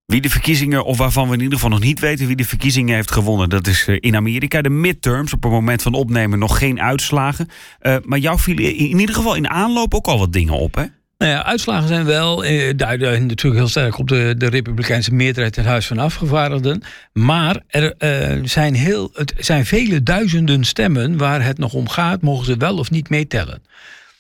Wie 0.07 0.21
de 0.21 0.29
verkiezingen, 0.29 0.85
of 0.85 0.97
waarvan 0.97 1.27
we 1.27 1.33
in 1.33 1.39
ieder 1.39 1.53
geval 1.53 1.69
nog 1.69 1.79
niet 1.79 1.99
weten 1.99 2.27
wie 2.27 2.35
de 2.35 2.45
verkiezingen 2.45 2.95
heeft 2.95 3.11
gewonnen, 3.11 3.49
dat 3.49 3.67
is 3.67 3.87
eh, 3.87 3.95
in 3.99 4.15
Amerika. 4.15 4.61
De 4.61 4.69
midterms, 4.69 5.33
op 5.33 5.43
het 5.43 5.51
moment 5.51 5.81
van 5.81 5.93
opnemen 5.93 6.39
nog 6.39 6.57
geen 6.57 6.81
uitslagen. 6.81 7.49
Eh, 7.79 7.95
maar 8.03 8.19
jou 8.19 8.39
viel 8.39 8.57
in 8.57 8.99
ieder 8.99 9.15
geval 9.15 9.35
in 9.35 9.49
aanloop 9.49 9.93
ook 9.93 10.05
al 10.05 10.19
wat 10.19 10.33
dingen 10.33 10.53
op, 10.53 10.75
hè? 10.75 10.85
Nou 11.17 11.31
ja, 11.31 11.43
uitslagen 11.43 11.87
zijn 11.87 12.05
wel, 12.05 12.43
eh, 12.43 12.73
duiden 12.75 13.25
natuurlijk 13.25 13.59
heel 13.59 13.67
sterk 13.67 13.97
op 13.97 14.07
de, 14.07 14.35
de 14.37 14.49
Republikeinse 14.49 15.13
meerderheid 15.13 15.57
in 15.57 15.61
het 15.61 15.71
Huis 15.71 15.87
van 15.87 15.97
Afgevaardigden. 15.97 16.83
Maar 17.13 17.61
er 17.67 17.93
eh, 17.97 18.39
zijn, 18.43 18.75
heel, 18.75 19.09
het 19.13 19.33
zijn 19.37 19.65
vele 19.65 20.03
duizenden 20.03 20.63
stemmen 20.63 21.17
waar 21.17 21.43
het 21.43 21.57
nog 21.57 21.73
om 21.73 21.89
gaat, 21.89 22.21
mogen 22.21 22.45
ze 22.45 22.57
wel 22.57 22.77
of 22.77 22.91
niet 22.91 23.09
meetellen. 23.09 23.61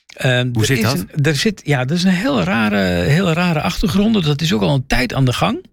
Eh, 0.07 0.41
Hoe 0.41 0.51
er 0.53 0.65
zit 0.65 0.81
dat? 0.81 1.05
Een, 1.11 1.23
er 1.23 1.35
zit, 1.35 1.61
ja, 1.63 1.85
dat 1.85 1.97
is 1.97 2.03
een 2.03 2.09
hele 2.09 2.43
rare, 2.43 2.77
hele 2.85 3.33
rare 3.33 3.61
achtergrond. 3.61 4.23
Dat 4.25 4.41
is 4.41 4.53
ook 4.53 4.61
al 4.61 4.75
een 4.75 4.87
tijd 4.87 5.13
aan 5.13 5.25
de 5.25 5.33
gang. 5.33 5.65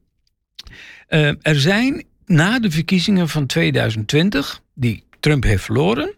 Eh, 1.07 1.29
er 1.29 1.61
zijn 1.61 2.05
na 2.27 2.59
de 2.59 2.71
verkiezingen 2.71 3.29
van 3.29 3.47
2020, 3.47 4.61
die 4.75 5.05
Trump 5.21 5.45
heeft 5.45 5.65
verloren, 5.65 6.15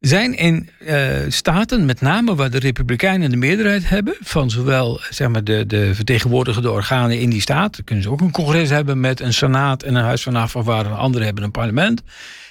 zijn 0.00 0.36
in 0.36 0.68
eh, 0.78 1.10
staten, 1.28 1.84
met 1.84 2.00
name 2.00 2.34
waar 2.34 2.50
de 2.50 2.58
Republikeinen 2.58 3.30
de 3.30 3.36
meerderheid 3.36 3.88
hebben, 3.88 4.16
van 4.20 4.50
zowel 4.50 5.00
zeg 5.10 5.28
maar, 5.28 5.44
de, 5.44 5.66
de 5.66 5.94
vertegenwoordigende 5.94 6.70
organen 6.70 7.20
in 7.20 7.30
die 7.30 7.40
staat, 7.40 7.76
dan 7.76 7.84
kunnen 7.84 8.04
ze 8.04 8.10
ook 8.10 8.20
een 8.20 8.30
congres 8.30 8.70
hebben 8.70 9.00
met 9.00 9.20
een 9.20 9.32
senaat 9.32 9.82
en 9.82 9.94
een 9.94 10.04
huis 10.04 10.22
van 10.22 10.36
afgevaardigden, 10.36 10.98
anderen 10.98 11.26
hebben 11.26 11.44
een 11.44 11.50
parlement. 11.50 12.02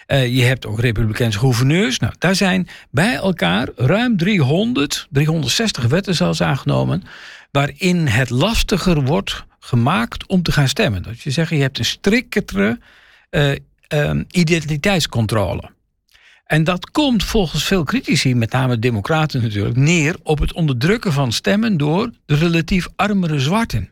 Eh, 0.06 0.36
je 0.36 0.44
hebt 0.44 0.66
ook 0.66 0.80
Republikeinse 0.80 1.40
gouverneurs. 1.40 2.00
Nou, 2.00 2.14
daar 2.18 2.36
zijn 2.36 2.68
bij 2.90 3.16
elkaar 3.16 3.68
ruim 3.76 4.18
300, 4.18 5.08
360 5.10 5.86
wetten 5.86 6.16
zelfs 6.16 6.42
aangenomen, 6.42 7.04
waarin 7.52 8.08
het 8.08 8.30
lastiger 8.30 9.04
wordt 9.04 9.46
gemaakt 9.66 10.28
om 10.28 10.42
te 10.42 10.52
gaan 10.52 10.68
stemmen. 10.68 11.04
Dat 11.04 11.22
je 11.22 11.32
zegt, 11.32 11.50
je 11.50 11.56
hebt 11.56 11.80
een 11.80 11.86
striktere 11.86 12.80
eh, 13.30 13.52
ehm, 13.88 14.24
identiteitscontrole. 14.32 15.74
En 16.46 16.64
dat 16.64 16.92
komt 16.92 17.24
volgens 17.24 17.64
veel 17.64 17.84
critici, 17.84 18.36
met 18.36 18.52
name 18.52 18.80
democraten 18.80 19.42
natuurlijk, 19.42 19.76
neer 19.76 20.16
op 20.24 20.40
het 20.40 20.54
onderdrukken 20.54 21.14
van 21.14 21.32
stemmen 21.32 21.78
door 21.78 22.12
de 22.26 22.36
relatief 22.36 22.88
armere 22.96 23.40
zwarten. 23.40 23.90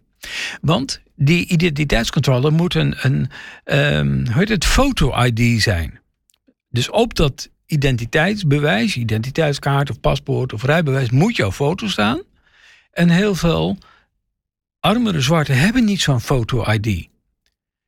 Want 0.61 1.01
die 1.15 1.47
identiteitscontrole 1.47 2.51
moet 2.51 2.75
een, 2.75 2.95
een 3.01 3.29
um, 3.95 4.25
hoe 4.25 4.37
heet 4.39 4.49
het, 4.49 4.65
foto-ID 4.65 5.61
zijn. 5.61 5.99
Dus 6.69 6.89
op 6.89 7.15
dat 7.15 7.49
identiteitsbewijs, 7.65 8.97
identiteitskaart 8.97 9.89
of 9.89 9.99
paspoort 9.99 10.53
of 10.53 10.63
rijbewijs, 10.63 11.09
moet 11.09 11.35
jouw 11.35 11.51
foto 11.51 11.87
staan. 11.87 12.21
En 12.91 13.09
heel 13.09 13.35
veel 13.35 13.77
armere 14.83 15.21
zwarten 15.21 15.57
hebben 15.57 15.85
niet 15.85 16.01
zo'n 16.01 16.21
foto-ID. 16.21 17.07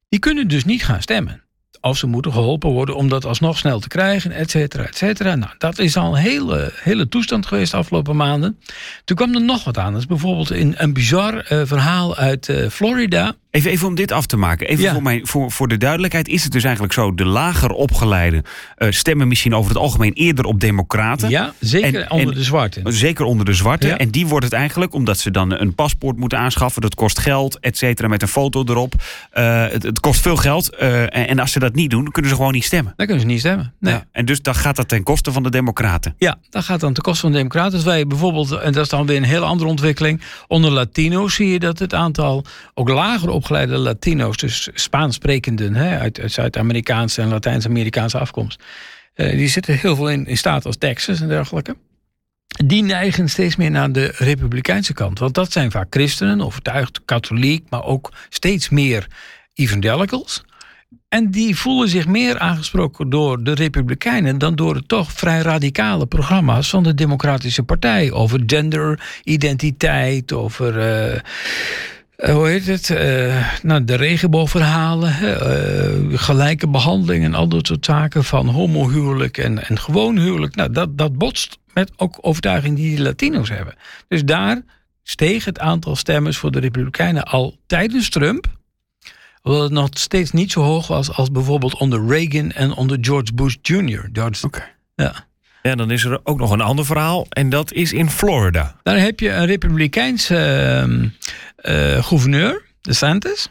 Die 0.09 0.19
kunnen 0.19 0.47
dus 0.47 0.65
niet 0.65 0.85
gaan 0.85 1.01
stemmen. 1.01 1.43
Of 1.81 1.97
ze 1.97 2.07
moeten 2.07 2.31
geholpen 2.31 2.69
worden 2.69 2.95
om 2.95 3.09
dat 3.09 3.25
alsnog 3.25 3.57
snel 3.57 3.79
te 3.79 3.87
krijgen, 3.87 4.31
et 4.31 4.49
cetera, 4.49 4.83
et 4.83 4.97
cetera. 4.97 5.35
Nou, 5.35 5.51
dat 5.57 5.79
is 5.79 5.97
al 5.97 6.15
een 6.15 6.21
hele, 6.21 6.71
hele 6.75 7.07
toestand 7.07 7.45
geweest 7.45 7.71
de 7.71 7.77
afgelopen 7.77 8.15
maanden. 8.15 8.59
Toen 9.03 9.17
kwam 9.17 9.35
er 9.35 9.41
nog 9.41 9.63
wat 9.63 9.77
aan. 9.77 9.91
Dat 9.91 10.01
is 10.01 10.07
bijvoorbeeld 10.07 10.49
een, 10.49 10.73
een 10.77 10.93
bizar 10.93 11.33
uh, 11.51 11.61
verhaal 11.65 12.15
uit 12.15 12.47
uh, 12.47 12.69
Florida. 12.69 13.35
Even, 13.55 13.71
even 13.71 13.87
om 13.87 13.95
dit 13.95 14.11
af 14.11 14.25
te 14.25 14.37
maken. 14.37 14.67
Even 14.67 14.91
voor, 14.91 15.01
mijn, 15.01 15.27
voor, 15.27 15.51
voor 15.51 15.67
de 15.67 15.77
duidelijkheid. 15.77 16.27
Is 16.27 16.43
het 16.43 16.51
dus 16.51 16.63
eigenlijk 16.63 16.93
zo, 16.93 17.13
de 17.13 17.25
lager 17.25 17.69
opgeleide 17.69 18.43
uh, 18.77 18.91
stemmen 18.91 19.27
misschien 19.27 19.55
over 19.55 19.69
het 19.69 19.79
algemeen 19.79 20.13
eerder 20.13 20.45
op 20.45 20.59
democraten? 20.59 21.29
Ja, 21.29 21.53
zeker 21.59 22.01
en, 22.01 22.11
onder 22.11 22.33
de 22.33 22.43
zwarten. 22.43 22.93
Zeker 22.93 23.25
onder 23.25 23.45
de 23.45 23.53
zwarten. 23.53 23.89
Ja. 23.89 23.97
En 23.97 24.09
die 24.09 24.27
wordt 24.27 24.45
het 24.45 24.53
eigenlijk, 24.53 24.93
omdat 24.93 25.17
ze 25.17 25.31
dan 25.31 25.51
een 25.51 25.75
paspoort 25.75 26.17
moeten 26.17 26.37
aanschaffen. 26.37 26.81
Dat 26.81 26.95
kost 26.95 27.19
geld, 27.19 27.59
et 27.59 27.77
cetera, 27.77 28.07
met 28.07 28.21
een 28.21 28.27
foto 28.27 28.63
erop. 28.63 28.93
Uh, 29.33 29.67
het, 29.67 29.83
het, 29.83 29.99
kost 29.99 30.21
veel 30.21 30.35
geld. 30.35 30.75
Uh, 30.81 31.01
en, 31.01 31.09
en 31.09 31.39
als 31.39 31.51
ze 31.51 31.59
dat 31.59 31.75
niet 31.75 31.89
doen, 31.89 32.03
dan 32.03 32.11
kunnen 32.11 32.31
ze 32.31 32.37
gewoon 32.37 32.53
niet 32.53 32.63
stemmen. 32.63 32.93
Dan 32.95 33.05
kunnen 33.05 33.23
ze 33.23 33.29
niet 33.29 33.39
stemmen, 33.39 33.73
nee. 33.79 33.93
Ja. 33.93 34.05
En 34.11 34.25
dus 34.25 34.41
dan 34.41 34.55
gaat 34.55 34.75
dat 34.75 34.87
ten 34.87 35.03
koste 35.03 35.31
van 35.31 35.43
de 35.43 35.49
democraten? 35.49 36.15
Ja, 36.17 36.37
dat 36.49 36.63
gaat 36.63 36.79
dan 36.79 36.93
ten 36.93 37.03
koste 37.03 37.21
van 37.21 37.31
de 37.31 37.37
democraten. 37.37 37.71
Dus 37.71 37.83
wij 37.83 38.07
bijvoorbeeld, 38.07 38.51
en 38.51 38.71
dat 38.71 38.83
is 38.83 38.89
dan 38.89 39.05
weer 39.05 39.17
een 39.17 39.23
hele 39.23 39.45
andere 39.45 39.69
ontwikkeling. 39.69 40.21
Onder 40.47 40.71
Latino's 40.71 41.35
zie 41.35 41.49
je 41.49 41.59
dat 41.59 41.79
het 41.79 41.93
aantal 41.93 42.45
ook 42.73 42.89
lager 42.89 43.29
opgeleide 43.45 43.77
Latino's 43.77 44.37
dus 44.37 44.69
Spaans 44.73 45.15
sprekenden 45.15 45.77
uit, 45.77 46.19
uit 46.19 46.31
Zuid-Amerikaanse 46.31 47.21
en 47.21 47.27
Latijns-Amerikaanse 47.27 48.17
afkomst, 48.17 48.63
uh, 49.15 49.29
die 49.29 49.47
zitten 49.47 49.77
heel 49.77 49.95
veel 49.95 50.09
in, 50.09 50.25
in 50.25 50.37
staten 50.37 50.65
als 50.65 50.77
Texas 50.77 51.21
en 51.21 51.27
dergelijke. 51.27 51.75
Die 52.65 52.83
neigen 52.83 53.29
steeds 53.29 53.55
meer 53.55 53.71
naar 53.71 53.91
de 53.91 54.13
republikeinse 54.17 54.93
kant. 54.93 55.19
Want 55.19 55.33
dat 55.33 55.51
zijn 55.51 55.71
vaak 55.71 55.87
christenen, 55.89 56.41
overtuigd 56.41 57.01
katholiek, 57.05 57.69
maar 57.69 57.83
ook 57.83 58.11
steeds 58.29 58.69
meer 58.69 59.07
evangelicals. 59.53 60.43
En 61.09 61.31
die 61.31 61.55
voelen 61.55 61.89
zich 61.89 62.07
meer 62.07 62.39
aangesproken 62.39 63.09
door 63.09 63.43
de 63.43 63.53
Republikeinen 63.53 64.37
dan 64.37 64.55
door 64.55 64.73
de 64.73 64.85
toch 64.85 65.11
vrij 65.11 65.41
radicale 65.41 66.05
programma's 66.05 66.69
van 66.69 66.83
de 66.83 66.93
Democratische 66.93 67.63
Partij. 67.63 68.11
Over 68.11 68.43
genderidentiteit, 68.45 70.33
over. 70.33 70.77
Uh, 71.13 71.19
hoe 72.17 72.47
heet 72.47 72.65
het? 72.65 72.89
Uh, 72.89 73.53
nou, 73.61 73.83
de 73.83 73.95
regenboogverhalen, 73.95 75.15
uh, 75.21 76.17
gelijke 76.19 76.67
behandeling 76.67 77.23
en 77.23 77.33
al 77.33 77.47
dat 77.47 77.67
soort 77.67 77.85
zaken 77.85 78.23
van 78.23 78.47
homohuwelijk 78.47 79.37
en, 79.37 79.67
en 79.67 79.79
gewoon 79.79 80.17
huwelijk. 80.17 80.55
Nou, 80.55 80.71
dat, 80.71 80.97
dat 80.97 81.17
botst 81.17 81.57
met 81.73 81.91
ook 81.95 82.17
overtuiging 82.21 82.75
die 82.75 82.95
de 82.95 83.01
Latino's 83.01 83.49
hebben. 83.49 83.75
Dus 84.07 84.23
daar 84.23 84.61
steeg 85.03 85.45
het 85.45 85.59
aantal 85.59 85.95
stemmers 85.95 86.37
voor 86.37 86.51
de 86.51 86.59
Republikeinen 86.59 87.23
al 87.23 87.57
tijdens 87.67 88.09
Trump. 88.09 88.47
Hoewel 89.41 89.63
het 89.63 89.71
nog 89.71 89.89
steeds 89.91 90.31
niet 90.31 90.51
zo 90.51 90.61
hoog 90.61 90.87
was 90.87 91.11
als 91.11 91.31
bijvoorbeeld 91.31 91.77
onder 91.77 92.07
Reagan 92.07 92.51
en 92.51 92.73
onder 92.73 92.97
George 93.01 93.33
Bush 93.33 93.55
Jr. 93.61 94.09
Oké. 94.13 94.37
Okay. 94.41 94.73
Ja. 94.95 95.13
En 95.61 95.77
dan 95.77 95.91
is 95.91 96.03
er 96.03 96.19
ook 96.23 96.37
nog 96.37 96.51
een 96.51 96.61
ander 96.61 96.85
verhaal 96.85 97.25
en 97.29 97.49
dat 97.49 97.73
is 97.73 97.93
in 97.93 98.09
Florida. 98.09 98.75
Daar 98.83 98.99
heb 98.99 99.19
je 99.19 99.29
een 99.31 99.45
republikeinse 99.45 100.35
uh, 100.87 101.09
gouverneur, 102.01 102.61
DeSantis. 102.81 103.47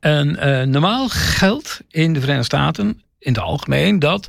En 0.00 0.28
uh, 0.28 0.62
normaal 0.62 1.08
geldt 1.08 1.80
in 1.90 2.12
de 2.12 2.20
Verenigde 2.20 2.44
Staten 2.44 3.02
in 3.18 3.32
het 3.32 3.42
algemeen 3.42 3.98
dat 3.98 4.28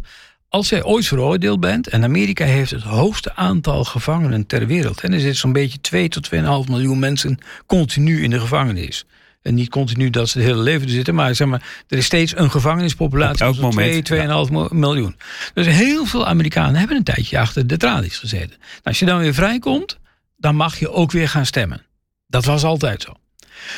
als 0.49 0.69
jij 0.69 0.83
ooit 0.83 1.05
veroordeeld 1.05 1.59
bent, 1.59 1.87
en 1.87 2.03
Amerika 2.03 2.45
heeft 2.45 2.71
het 2.71 2.83
hoogste 2.83 3.35
aantal 3.35 3.83
gevangenen 3.83 4.45
ter 4.45 4.67
wereld, 4.67 5.01
en 5.01 5.13
er 5.13 5.19
zitten 5.19 5.37
zo'n 5.37 5.53
beetje 5.53 5.81
2 5.81 6.07
tot 6.07 6.29
2,5 6.35 6.39
miljoen 6.69 6.99
mensen 6.99 7.37
continu 7.65 8.23
in 8.23 8.29
de 8.29 8.39
gevangenis. 8.39 9.05
En 9.41 9.53
niet 9.53 9.69
continu 9.69 10.09
dat 10.09 10.29
ze 10.29 10.37
het 10.37 10.47
hele 10.47 10.61
leven 10.61 10.87
er 10.87 10.93
zitten, 10.93 11.15
maar 11.15 11.35
zeg 11.35 11.47
maar, 11.47 11.83
er 11.87 11.97
is 11.97 12.05
steeds 12.05 12.37
een 12.37 12.51
gevangenispopulatie 12.51 13.53
van 13.53 13.71
2, 13.71 14.03
2,5 14.11 14.17
ja. 14.17 14.67
miljoen. 14.69 15.15
Dus 15.53 15.67
heel 15.67 16.05
veel 16.05 16.27
Amerikanen 16.27 16.75
hebben 16.75 16.97
een 16.97 17.03
tijdje 17.03 17.39
achter 17.39 17.67
de 17.67 17.77
tralies 17.77 18.17
gezeten. 18.17 18.57
Nou, 18.59 18.81
als 18.83 18.99
je 18.99 19.05
dan 19.05 19.19
weer 19.19 19.33
vrijkomt, 19.33 19.97
dan 20.37 20.55
mag 20.55 20.79
je 20.79 20.91
ook 20.91 21.11
weer 21.11 21.29
gaan 21.29 21.45
stemmen. 21.45 21.81
Dat 22.27 22.45
was 22.45 22.63
altijd 22.63 23.01
zo. 23.01 23.13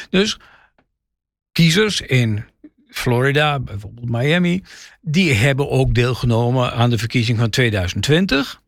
Dus 0.10 0.38
kiezers 1.52 2.02
in 2.02 2.46
Florida, 2.90 3.60
bijvoorbeeld 3.60 4.10
Miami, 4.10 4.64
die 5.02 5.34
hebben 5.34 5.70
ook 5.70 5.94
deelgenomen 5.94 6.74
aan 6.74 6.90
de 6.90 6.98
verkiezing 6.98 7.38
van 7.38 7.50
2020. 7.50 8.62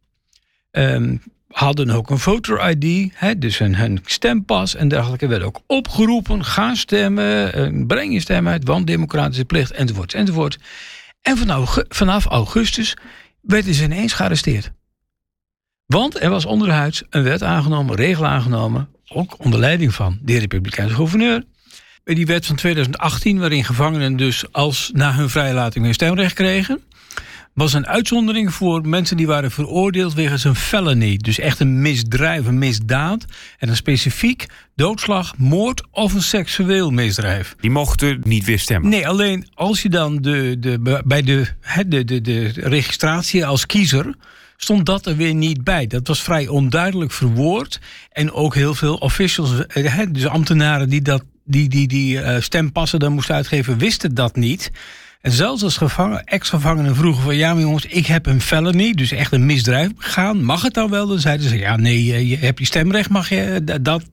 Um, 0.71 1.21
hadden 1.49 1.89
ook 1.89 2.09
een 2.09 2.19
voter-ID, 2.19 3.13
dus 3.37 3.59
een, 3.59 3.79
een, 3.79 3.99
stempas 4.05 4.75
en 4.75 4.87
dergelijke. 4.87 5.27
Werd 5.27 5.43
ook 5.43 5.61
opgeroepen, 5.67 6.45
ga 6.45 6.75
stemmen, 6.75 7.53
eh, 7.53 7.85
breng 7.87 8.13
je 8.13 8.19
stem 8.19 8.47
uit, 8.47 8.63
want 8.63 8.87
democratische 8.87 9.45
plicht, 9.45 9.71
enzovoort, 9.71 10.13
enzovoort. 10.13 10.57
En 11.21 11.37
vanaf, 11.89 12.25
augustus 12.25 12.97
werden 13.41 13.73
ze 13.73 13.83
ineens 13.83 14.13
gearresteerd. 14.13 14.71
Want 15.85 16.21
er 16.21 16.29
was 16.29 16.45
onderhuids 16.45 17.03
een 17.09 17.23
wet 17.23 17.43
aangenomen, 17.43 17.95
regel 17.95 18.25
aangenomen, 18.25 18.89
ook 19.09 19.35
onder 19.43 19.59
leiding 19.59 19.93
van 19.93 20.19
de 20.21 20.37
Republikeinse 20.37 20.95
gouverneur. 20.95 21.43
Die 22.03 22.25
wet 22.25 22.45
van 22.45 22.55
2018, 22.55 23.39
waarin 23.39 23.63
gevangenen 23.63 24.15
dus 24.15 24.51
als 24.51 24.91
na 24.93 25.13
hun 25.13 25.29
vrijlating 25.29 25.85
hun 25.85 25.93
stemrecht 25.93 26.33
kregen 26.33 26.81
was 27.59 27.73
een 27.73 27.87
uitzondering 27.87 28.53
voor 28.53 28.87
mensen 28.87 29.17
die 29.17 29.27
waren 29.27 29.51
veroordeeld 29.51 30.13
wegens 30.13 30.43
een 30.43 30.55
felony. 30.55 31.17
Dus 31.17 31.39
echt 31.39 31.59
een 31.59 31.81
misdrijf, 31.81 32.45
een 32.45 32.57
misdaad. 32.57 33.25
En 33.57 33.67
dan 33.67 33.75
specifiek 33.75 34.45
doodslag, 34.75 35.37
moord 35.37 35.83
of 35.91 36.13
een 36.13 36.21
seksueel 36.21 36.91
misdrijf. 36.91 37.55
Die 37.59 37.71
mochten 37.71 38.21
niet 38.23 38.45
weer 38.45 38.59
stemmen? 38.59 38.89
Nee, 38.89 39.07
alleen 39.07 39.47
als 39.53 39.81
je 39.81 39.89
dan 39.89 40.17
de, 40.17 40.55
de, 40.59 41.01
bij 41.05 41.21
de, 41.21 41.47
de, 41.87 42.05
de, 42.05 42.21
de 42.21 42.51
registratie 42.55 43.45
als 43.45 43.65
kiezer 43.65 44.15
stond 44.61 44.85
dat 44.85 45.05
er 45.05 45.15
weer 45.15 45.33
niet 45.33 45.63
bij. 45.63 45.87
Dat 45.87 46.07
was 46.07 46.21
vrij 46.21 46.47
onduidelijk 46.47 47.11
verwoord. 47.11 47.79
En 48.11 48.31
ook 48.31 48.55
heel 48.55 48.75
veel 48.75 48.95
officials, 48.95 49.65
eh, 49.67 49.99
dus 50.09 50.25
ambtenaren 50.25 50.89
die 50.89 51.01
dat, 51.01 51.23
die, 51.45 51.69
die, 51.69 51.87
die 51.87 52.17
uh, 52.17 52.35
stempassen 52.39 52.99
dan 52.99 53.13
moesten 53.13 53.35
uitgeven, 53.35 53.77
wisten 53.77 54.15
dat 54.15 54.35
niet. 54.35 54.71
En 55.21 55.31
zelfs 55.31 55.63
als 55.63 55.77
gevangen, 55.77 56.23
ex-gevangenen 56.23 56.95
vroegen 56.95 57.23
van... 57.23 57.35
ja, 57.35 57.53
maar 57.53 57.61
jongens, 57.61 57.85
ik 57.85 58.05
heb 58.05 58.25
een 58.25 58.41
felony, 58.41 58.93
dus 58.93 59.11
echt 59.11 59.31
een 59.31 59.45
misdrijf 59.45 59.95
begaan. 59.95 60.43
Mag 60.43 60.61
het 60.61 60.73
dan 60.73 60.89
wel? 60.89 61.07
Dan 61.07 61.19
zeiden 61.19 61.49
ze, 61.49 61.57
ja, 61.57 61.75
nee, 61.75 62.27
je 62.27 62.37
hebt 62.37 62.59
je 62.59 62.65
stemrecht, 62.65 63.09
mag 63.09 63.29
je 63.29 63.63
eh, 63.65 63.75
dat... 63.81 64.03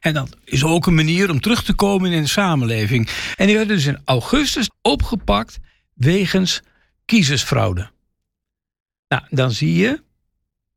En 0.00 0.14
dat 0.14 0.36
is 0.44 0.64
ook 0.64 0.86
een 0.86 0.94
manier 0.94 1.30
om 1.30 1.40
terug 1.40 1.64
te 1.64 1.72
komen 1.72 2.12
in 2.12 2.22
de 2.22 2.28
samenleving. 2.28 3.08
En 3.36 3.46
die 3.46 3.56
werden 3.56 3.76
dus 3.76 3.86
in 3.86 3.98
augustus 4.04 4.70
opgepakt 4.80 5.58
wegens 5.94 6.62
kiezersfraude. 7.04 7.90
Nou, 9.12 9.24
dan 9.30 9.50
zie 9.50 9.74
je 9.76 10.02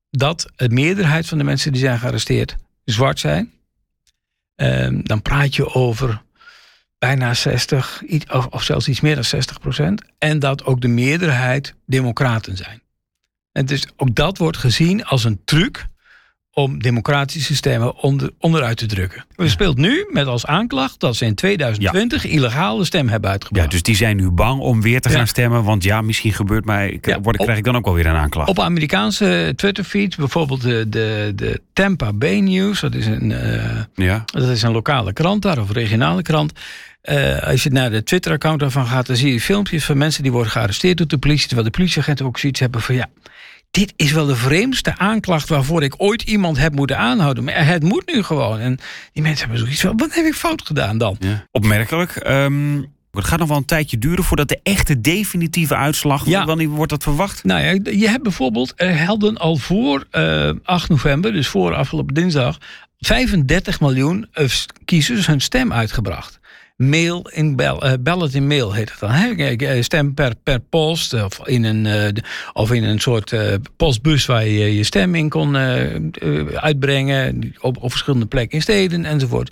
dat 0.10 0.52
de 0.56 0.70
meerderheid 0.70 1.28
van 1.28 1.38
de 1.38 1.44
mensen 1.44 1.72
die 1.72 1.82
zijn 1.82 2.00
gearresteerd 2.00 2.56
zwart 2.86 3.20
zijn. 3.20 3.52
Um, 4.56 5.04
dan 5.04 5.22
praat 5.22 5.56
je 5.56 5.74
over 5.74 6.22
bijna 6.98 7.34
60, 7.34 8.04
of, 8.32 8.46
of 8.46 8.64
zelfs 8.64 8.88
iets 8.88 9.02
meer 9.02 9.16
dan 9.16 9.24
60 9.24 9.60
procent. 9.60 10.02
En 10.18 10.40
dat 10.40 10.66
ook 10.66 10.82
de 10.82 10.88
meerderheid 10.88 11.76
democraten 11.86 12.58
zijn. 12.58 12.82
En 13.52 13.66
dus 13.66 13.88
ook 13.96 14.16
dat 14.16 14.38
wordt 14.38 14.58
gezien 14.58 15.06
als 15.06 15.24
een 15.24 15.42
truc 15.46 15.86
om 16.58 16.82
democratische 16.82 17.56
stemmen 17.56 17.96
onder, 17.96 18.30
onderuit 18.40 18.78
te 18.78 18.86
drukken. 18.86 19.26
We 19.36 19.50
speelt 19.50 19.78
nu 19.78 20.08
met 20.12 20.28
als 20.28 20.46
aanklacht 20.46 21.00
dat 21.00 21.16
ze 21.16 21.26
in 21.26 21.36
2020 21.36 22.24
ja. 22.24 22.30
illegale 22.30 22.86
stem 22.86 23.10
hebben 23.10 23.30
uitgebracht. 23.30 23.64
Ja, 23.66 23.72
dus 23.72 23.82
die 23.82 23.96
zijn 23.96 24.18
nu 24.18 24.30
bang 24.30 24.62
om 24.62 24.82
weer 24.82 25.02
te 25.02 25.10
gaan 25.10 25.28
stemmen. 25.28 25.64
Want 25.64 25.84
ja, 25.84 26.02
misschien 26.02 26.34
gebeurt 26.34 26.66
mij, 26.66 26.98
ja, 27.02 27.22
word, 27.22 27.38
krijg 27.38 27.58
ik 27.58 27.64
dan 27.64 27.76
ook 27.76 27.86
wel 27.86 27.94
weer 27.94 28.06
een 28.06 28.16
aanklacht. 28.16 28.50
Op 28.50 28.60
Amerikaanse 28.60 29.54
Twitter-feeds, 29.56 30.16
bijvoorbeeld 30.16 30.62
de, 30.62 30.86
de, 30.90 31.32
de 31.36 31.62
Tampa 31.74 32.14
Bay 32.14 32.40
News, 32.40 32.80
dat 32.80 32.96
is, 32.96 33.06
een, 33.06 33.30
uh, 33.30 33.82
ja. 33.96 34.24
dat 34.26 34.50
is 34.50 34.62
een 34.62 34.72
lokale 34.72 35.14
krant 35.14 35.42
daar, 35.42 35.60
of 35.60 35.72
regionale 35.72 36.22
krant. 36.22 36.52
Uh, 37.04 37.44
als 37.44 37.64
je 37.64 37.70
naar 37.70 37.92
de 37.92 38.04
Twitter-account 38.04 38.60
daarvan 38.60 38.86
gaat, 38.86 39.06
dan 39.06 39.16
zie 39.16 39.34
je 39.34 39.42
filmpjes 39.42 39.86
van 39.86 39.98
mensen 39.98 40.24
die 40.24 40.32
worden 40.32 40.52
gearresteerd 40.52 40.98
door 40.98 41.08
de 41.08 41.18
politie. 41.18 41.48
Terwijl 41.48 41.68
de 41.70 41.78
politieagenten 41.78 42.26
ook 42.26 42.40
zoiets 42.40 42.60
hebben 42.60 42.82
van 42.82 42.96
ja 42.96 43.08
dit 43.76 43.94
is 43.96 44.12
wel 44.12 44.26
de 44.26 44.36
vreemdste 44.36 44.98
aanklacht 44.98 45.50
waarvoor 45.50 45.84
ik 45.84 45.94
ooit 45.98 46.22
iemand 46.22 46.58
heb 46.58 46.74
moeten 46.74 46.98
aanhouden. 46.98 47.44
Maar 47.44 47.68
het 47.68 47.84
moet 47.84 48.14
nu 48.14 48.24
gewoon. 48.24 48.60
En 48.60 48.80
die 49.14 49.24
mensen 49.24 49.42
hebben 49.48 49.60
zoiets 49.60 49.82
van, 49.82 49.98
wat 49.98 50.16
heb 50.16 50.26
ik 50.26 50.34
fout 50.34 50.62
gedaan 50.66 50.98
dan? 50.98 51.16
Ja. 51.20 51.48
Opmerkelijk. 51.52 52.28
Um, 52.28 52.94
Het 53.12 53.26
gaat 53.26 53.40
nog 53.40 53.48
wel 53.48 53.58
een 53.58 53.66
tijdje 53.66 53.98
duren 53.98 54.24
voordat 54.24 54.48
de 54.48 54.60
echte 54.64 55.02
definitieve 55.02 55.76
uitslag. 55.76 56.26
Ja. 56.26 56.46
Wanneer 56.46 56.68
wordt 56.68 56.92
dat 56.92 57.04
verwacht? 57.04 57.44
Nou 57.44 57.62
ja, 57.62 57.92
je 57.92 58.10
hebt 58.10 58.24
bijvoorbeeld, 58.24 58.74
er 58.76 59.04
hadden 59.06 59.38
al 59.38 59.56
voor 59.58 60.06
eh 60.12 60.52
8 60.64 60.90
november, 60.90 61.34
dus 61.34 61.48
voor 61.48 61.74
afgelopen 61.74 62.14
dinsdag, 62.14 62.58
35 63.00 63.80
miljoen 63.80 64.28
eh, 64.32 64.46
kiezers 64.86 65.28
hun 65.28 65.42
stem 65.42 65.74
uitgebracht. 65.74 66.40
Mail 66.76 67.30
in 67.34 67.56
bel, 67.56 67.82
eh, 67.82 67.94
ballot 68.00 68.34
in 68.34 68.48
mail 68.48 68.74
heet 68.74 68.90
het 68.90 69.00
dan. 69.00 69.12
Hè? 69.12 69.32
Eh, 69.34 69.82
Stem 69.84 70.14
per, 70.14 70.34
per 70.44 70.60
post 70.60 71.14
of 71.14 71.48
in, 71.48 71.64
een, 71.64 71.86
eh, 71.86 72.24
of 72.54 72.72
in 72.72 72.84
een 72.84 73.00
soort 73.00 73.36
postbus 73.78 74.26
waar 74.26 74.48
je 74.48 74.76
je 74.76 74.84
stem 74.84 75.16
in 75.16 75.30
kon 75.30 75.58
uitbrengen. 76.56 77.54
Op, 77.60 77.78
op 77.78 77.90
verschillende 77.90 78.26
plekken 78.26 78.56
in 78.58 78.62
steden 78.62 79.06
enzovoort. 79.06 79.52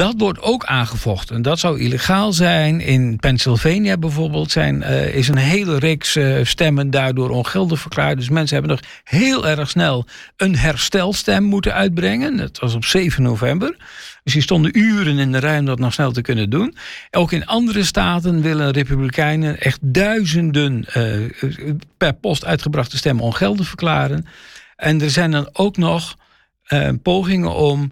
Dat 0.00 0.14
wordt 0.18 0.42
ook 0.42 0.64
aangevochten. 0.64 1.42
Dat 1.42 1.58
zou 1.58 1.80
illegaal 1.80 2.32
zijn. 2.32 2.80
In 2.80 3.16
Pennsylvania 3.16 3.98
bijvoorbeeld 3.98 4.50
zijn, 4.50 4.82
eh, 4.82 5.14
is 5.14 5.28
een 5.28 5.36
hele 5.36 5.78
reeks 5.78 6.16
eh, 6.16 6.44
stemmen 6.44 6.90
daardoor 6.90 7.30
ongeldig 7.30 7.80
verklaard. 7.80 8.16
Dus 8.16 8.28
mensen 8.28 8.56
hebben 8.56 8.76
nog 8.76 8.90
heel 9.04 9.48
erg 9.48 9.70
snel 9.70 10.06
een 10.36 10.56
herstelstem 10.56 11.42
moeten 11.42 11.74
uitbrengen. 11.74 12.36
Dat 12.36 12.58
was 12.58 12.74
op 12.74 12.84
7 12.84 13.22
november. 13.22 13.76
Dus 14.22 14.32
die 14.32 14.42
stonden 14.42 14.78
uren 14.78 15.18
in 15.18 15.32
de 15.32 15.38
rij 15.38 15.58
om 15.58 15.64
dat 15.64 15.78
nog 15.78 15.92
snel 15.92 16.12
te 16.12 16.22
kunnen 16.22 16.50
doen. 16.50 16.76
Ook 17.10 17.32
in 17.32 17.46
andere 17.46 17.84
staten 17.84 18.42
willen 18.42 18.70
republikeinen 18.70 19.60
echt 19.60 19.78
duizenden 19.82 20.84
eh, 20.84 21.04
per 21.96 22.12
post 22.12 22.44
uitgebrachte 22.44 22.96
stemmen 22.96 23.24
ongeldig 23.24 23.66
verklaren. 23.66 24.26
En 24.76 25.00
er 25.00 25.10
zijn 25.10 25.30
dan 25.30 25.48
ook 25.52 25.76
nog 25.76 26.16
pogingen 27.02 27.54
om 27.54 27.90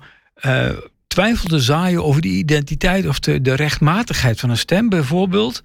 twijfel 1.19 1.49
te 1.49 1.61
zaaien 1.61 2.05
over 2.05 2.21
de 2.21 2.29
identiteit 2.29 3.07
of 3.07 3.19
de, 3.19 3.41
de 3.43 3.55
rechtmatigheid 3.55 4.41
van 4.41 4.51
een 4.51 4.59
stem. 4.59 4.89
Bijvoorbeeld, 4.89 5.63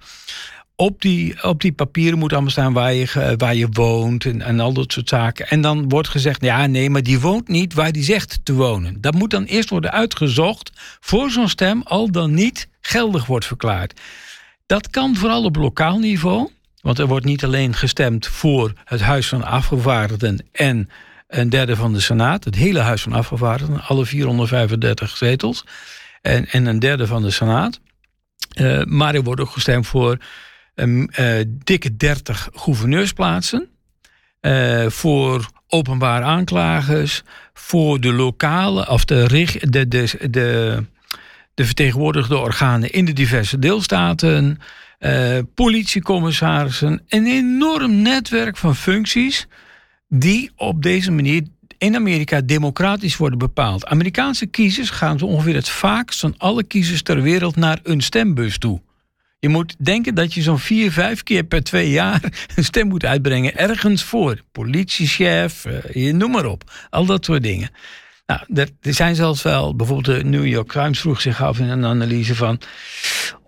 op 0.76 1.02
die, 1.02 1.42
op 1.42 1.60
die 1.60 1.72
papieren 1.72 2.18
moet 2.18 2.32
allemaal 2.32 2.50
staan 2.50 2.72
waar 2.72 2.94
je, 2.94 3.34
waar 3.36 3.54
je 3.54 3.68
woont 3.70 4.24
en, 4.24 4.42
en 4.42 4.60
al 4.60 4.72
dat 4.72 4.92
soort 4.92 5.08
zaken. 5.08 5.48
En 5.48 5.60
dan 5.60 5.88
wordt 5.88 6.08
gezegd, 6.08 6.42
ja 6.42 6.66
nee, 6.66 6.90
maar 6.90 7.02
die 7.02 7.20
woont 7.20 7.48
niet 7.48 7.74
waar 7.74 7.92
die 7.92 8.02
zegt 8.02 8.40
te 8.42 8.52
wonen. 8.52 9.00
Dat 9.00 9.14
moet 9.14 9.30
dan 9.30 9.44
eerst 9.44 9.70
worden 9.70 9.92
uitgezocht 9.92 10.70
voor 11.00 11.30
zo'n 11.30 11.48
stem 11.48 11.82
al 11.82 12.10
dan 12.10 12.34
niet 12.34 12.68
geldig 12.80 13.26
wordt 13.26 13.46
verklaard. 13.46 14.00
Dat 14.66 14.90
kan 14.90 15.16
vooral 15.16 15.44
op 15.44 15.56
lokaal 15.56 15.98
niveau. 15.98 16.50
Want 16.80 16.98
er 16.98 17.06
wordt 17.06 17.26
niet 17.26 17.44
alleen 17.44 17.74
gestemd 17.74 18.26
voor 18.26 18.72
het 18.84 19.00
Huis 19.00 19.28
van 19.28 19.44
Afgevaardigden 19.44 20.46
en 20.52 20.88
een 21.38 21.48
derde 21.48 21.76
van 21.76 21.92
de 21.92 22.00
Senaat. 22.00 22.44
Het 22.44 22.54
hele 22.54 22.80
Huis 22.80 23.02
van 23.02 23.12
Afgevaardigden, 23.12 23.80
alle 23.80 24.06
435 24.06 25.16
zetels. 25.16 25.64
En, 26.22 26.46
en 26.46 26.66
een 26.66 26.78
derde 26.78 27.06
van 27.06 27.22
de 27.22 27.30
Senaat. 27.30 27.80
Eh, 28.48 28.82
maar 28.84 29.14
er 29.14 29.22
wordt 29.22 29.40
ook 29.40 29.50
gestemd 29.50 29.86
voor 29.86 30.18
een 30.74 31.10
eh, 31.12 31.44
dikke 31.48 31.96
30 31.96 32.48
gouverneursplaatsen. 32.52 33.68
eh, 34.40 34.86
voor 34.86 35.48
openbaar 35.68 36.22
aanklagers. 36.22 37.22
Voor 37.54 38.00
de 38.00 38.12
lokale 38.12 38.88
of 38.88 39.04
de, 39.04 39.46
de, 39.68 39.88
de, 39.88 40.28
de, 40.30 40.84
de 41.54 41.64
vertegenwoordigde 41.64 42.36
organen 42.36 42.90
in 42.92 43.04
de 43.04 43.12
diverse 43.12 43.58
deelstaten. 43.58 44.58
politiecommissarissen. 45.54 47.02
Een 47.08 47.26
enorm 47.26 48.02
netwerk 48.02 48.56
van 48.56 48.76
functies 48.76 49.46
die 50.18 50.50
op 50.56 50.82
deze 50.82 51.10
manier 51.10 51.42
in 51.78 51.94
Amerika 51.94 52.40
democratisch 52.40 53.16
worden 53.16 53.38
bepaald. 53.38 53.86
Amerikaanse 53.86 54.46
kiezers 54.46 54.90
gaan 54.90 55.18
zo 55.18 55.26
ongeveer 55.26 55.54
het 55.54 55.68
vaakst 55.68 56.20
van 56.20 56.34
alle 56.38 56.64
kiezers 56.64 57.02
ter 57.02 57.22
wereld 57.22 57.56
naar 57.56 57.80
een 57.82 58.00
stembus 58.00 58.58
toe. 58.58 58.80
Je 59.38 59.48
moet 59.48 59.74
denken 59.78 60.14
dat 60.14 60.34
je 60.34 60.42
zo'n 60.42 60.58
vier, 60.58 60.92
vijf 60.92 61.22
keer 61.22 61.44
per 61.44 61.62
twee 61.62 61.90
jaar 61.90 62.22
een 62.56 62.64
stem 62.64 62.88
moet 62.88 63.04
uitbrengen 63.04 63.56
ergens 63.56 64.02
voor. 64.02 64.40
Politiechef, 64.52 65.64
eh, 65.64 66.12
noem 66.12 66.30
maar 66.30 66.46
op. 66.46 66.86
Al 66.90 67.06
dat 67.06 67.24
soort 67.24 67.42
dingen. 67.42 67.70
Nou, 68.26 68.40
er, 68.54 68.68
er 68.80 68.94
zijn 68.94 69.14
zelfs 69.14 69.42
wel, 69.42 69.76
bijvoorbeeld 69.76 70.18
de 70.18 70.24
New 70.28 70.46
York 70.46 70.72
Times 70.72 71.00
vroeg 71.00 71.20
zich 71.20 71.42
af 71.42 71.58
in 71.58 71.68
een 71.68 71.84
analyse 71.84 72.34
van 72.34 72.58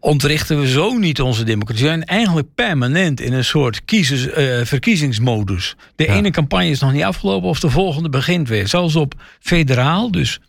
ontrichten 0.00 0.60
we 0.60 0.68
zo 0.68 0.92
niet 0.98 1.20
onze 1.20 1.44
democratie. 1.44 1.82
We 1.82 1.88
zijn 1.88 2.04
eigenlijk 2.04 2.48
permanent 2.54 3.20
in 3.20 3.32
een 3.32 3.44
soort 3.44 3.84
kiezers, 3.84 4.28
eh, 4.28 4.60
verkiezingsmodus. 4.64 5.76
De 5.96 6.04
Ja. 6.04 6.12
ene 6.14 6.30
campagne 6.30 6.68
is 6.68 6.80
nog 6.80 6.92
niet 6.92 7.02
afgelopen 7.02 7.48
of 7.48 7.60
de 7.60 7.70
volgende 7.70 8.08
begint 8.08 8.48
weer. 8.48 8.68
Zelfs 8.68 8.96
op 8.96 9.14
federaal, 9.40 10.10
dus 10.10 10.40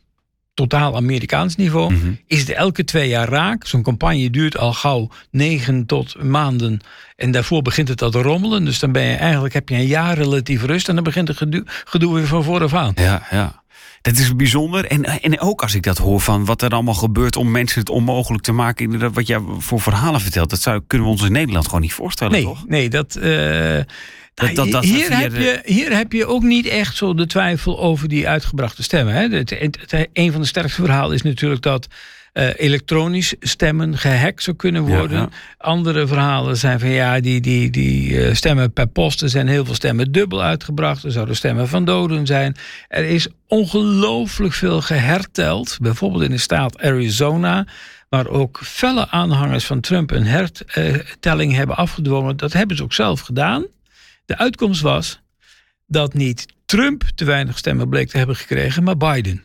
totaal 0.54 0.96
Amerikaans 0.96 1.56
niveau, 1.56 1.94
Mhm. 1.94 2.12
is 2.28 2.40
het 2.40 2.50
elke 2.50 2.84
twee 2.84 3.10
jaar 3.10 3.30
raak. 3.30 3.68
Zo'n 3.68 3.84
campagne 3.84 4.30
duurt 4.30 4.58
al 4.58 4.74
gauw 4.74 5.10
negen 5.32 5.86
tot 5.86 6.24
maanden. 6.24 6.80
En 7.16 7.32
daarvoor 7.32 7.62
begint 7.62 7.88
het 7.88 8.02
al 8.02 8.10
te 8.10 8.22
rommelen. 8.22 8.66
Dus 8.66 8.80
dan 8.80 8.92
ben 8.92 9.04
je 9.04 9.16
eigenlijk, 9.16 9.54
heb 9.54 9.70
je 9.70 9.76
een 9.76 9.86
jaar 9.86 10.18
relatief 10.18 10.64
rust. 10.64 10.90
En 10.90 10.96
dan 10.96 11.04
begint 11.04 11.28
het 11.28 11.38
gedoe, 11.38 11.64
gedoe 11.66 12.14
weer 12.16 12.28
van 12.28 12.44
vooraf 12.44 12.74
aan. 12.74 12.92
Ja, 12.96 13.28
ja. 13.32 13.64
Dat 14.08 14.18
is 14.18 14.36
bijzonder. 14.36 14.86
En, 14.86 15.04
en 15.04 15.40
ook 15.40 15.62
als 15.62 15.76
ik 15.76 15.84
dat 15.84 15.98
hoor 15.98 16.22
van 16.22 16.46
wat 16.46 16.62
er 16.62 16.70
allemaal 16.70 16.94
gebeurt 16.94 17.36
om 17.36 17.52
mensen 17.52 17.80
het 17.80 17.90
onmogelijk 17.90 18.44
te 18.44 18.52
maken. 18.52 18.86
Inderdaad, 18.86 19.14
wat 19.14 19.28
jij 19.28 19.40
voor 19.58 19.82
verhalen 19.82 20.22
vertelt, 20.22 20.50
dat 20.50 20.62
zou, 20.62 20.82
kunnen 20.88 21.08
we 21.08 21.14
ons 21.14 21.24
in 21.24 21.32
Nederland 21.32 21.66
gewoon 21.66 21.82
niet 21.82 21.94
voorstellen, 21.94 22.34
Nee, 22.34 22.44
toch? 22.44 22.68
nee 22.68 22.90
dat, 22.90 23.16
eh, 23.16 23.80
Dat- 24.38 24.56
dat- 24.56 24.72
dat 24.72 24.84
hier, 24.84 25.18
heb 25.20 25.32
je, 25.36 25.62
hier 25.66 25.96
heb 25.96 26.12
je 26.12 26.26
ook 26.26 26.44
niet 26.44 26.66
echt 26.66 26.96
zo 26.96 27.14
de 27.14 27.26
twijfel 27.28 27.80
over 27.80 28.08
die 28.08 28.28
uitgebrachte 28.28 28.84
stemmen. 28.84 29.14
Hè. 29.14 29.28
Het, 29.38 29.50
het- 29.50 29.78
het- 29.90 30.08
een 30.14 30.32
van 30.32 30.42
de 30.42 30.48
sterkste 30.48 30.82
verhalen 30.82 31.16
is 31.16 31.22
natuurlijk 31.22 31.62
dat 31.62 31.88
eh, 32.34 32.48
elektronisch 32.58 33.36
stemmen 33.40 33.98
gehackt 33.98 34.44
zou 34.44 34.56
kunnen 34.56 34.82
worden. 34.84 35.18
ja. 35.20 35.30
Andere 35.58 36.08
verhalen 36.08 36.58
zijn 36.58 36.80
van 36.80 36.90
ja, 36.90 37.20
die, 37.20 37.42
die, 37.42 37.70
die 37.70 38.24
eh, 38.26 38.34
stemmen 38.34 38.74
per 38.74 38.88
post. 38.88 39.22
Er 39.22 39.30
zijn 39.30 39.48
heel 39.48 39.66
veel 39.66 39.74
stemmen 39.76 40.12
dubbel 40.12 40.44
uitgebracht. 40.44 41.04
Er 41.04 41.12
zouden 41.12 41.36
stemmen 41.36 41.68
van 41.68 41.86
doden 41.86 42.26
zijn. 42.26 42.56
Er 42.88 43.04
is 43.06 43.28
ongelooflijk 43.48 44.54
veel 44.54 44.82
geherteld. 44.82 45.78
Bijvoorbeeld 45.82 46.24
in 46.24 46.32
de 46.32 46.38
staat 46.38 46.80
Arizona. 46.82 47.66
Waar 48.10 48.28
ook 48.28 48.60
felle 48.64 49.10
aanhangers 49.10 49.66
van 49.66 49.80
Trump 49.80 50.12
een 50.12 50.26
hertelling 50.26 51.54
hebben 51.56 51.76
afgedwongen. 51.76 52.38
Dat 52.38 52.54
hebben 52.54 52.78
ze 52.78 52.84
ook 52.84 52.94
zelf 52.94 53.20
gedaan. 53.20 53.66
De 54.28 54.38
uitkomst 54.38 54.82
was 54.82 55.22
dat 55.86 56.14
niet 56.14 56.46
Trump 56.66 57.04
te 57.16 57.26
weinig 57.26 57.58
stemmen 57.58 57.90
bleek 57.90 58.10
te 58.10 58.18
hebben 58.18 58.36
gekregen, 58.36 58.84
maar 58.84 58.98
Biden. 58.98 59.44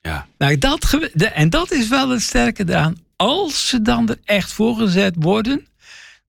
Ja. 0.00 0.26
Nou, 0.38 0.58
dat, 0.58 0.92
en 1.32 1.50
dat 1.50 1.72
is 1.72 1.88
wel 1.88 2.10
het 2.10 2.22
sterke 2.22 2.64
eraan. 2.68 2.96
Als 3.16 3.68
ze 3.68 3.82
dan 3.82 4.08
er 4.08 4.18
echt 4.24 4.52
voor 4.52 4.76
gezet 4.76 5.14
worden, 5.18 5.66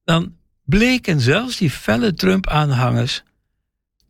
dan 0.04 0.36
bleken 0.64 1.22
zelfs 1.22 1.58
die 1.58 1.70
felle 1.70 2.14
Trump-aanhangers 2.14 3.24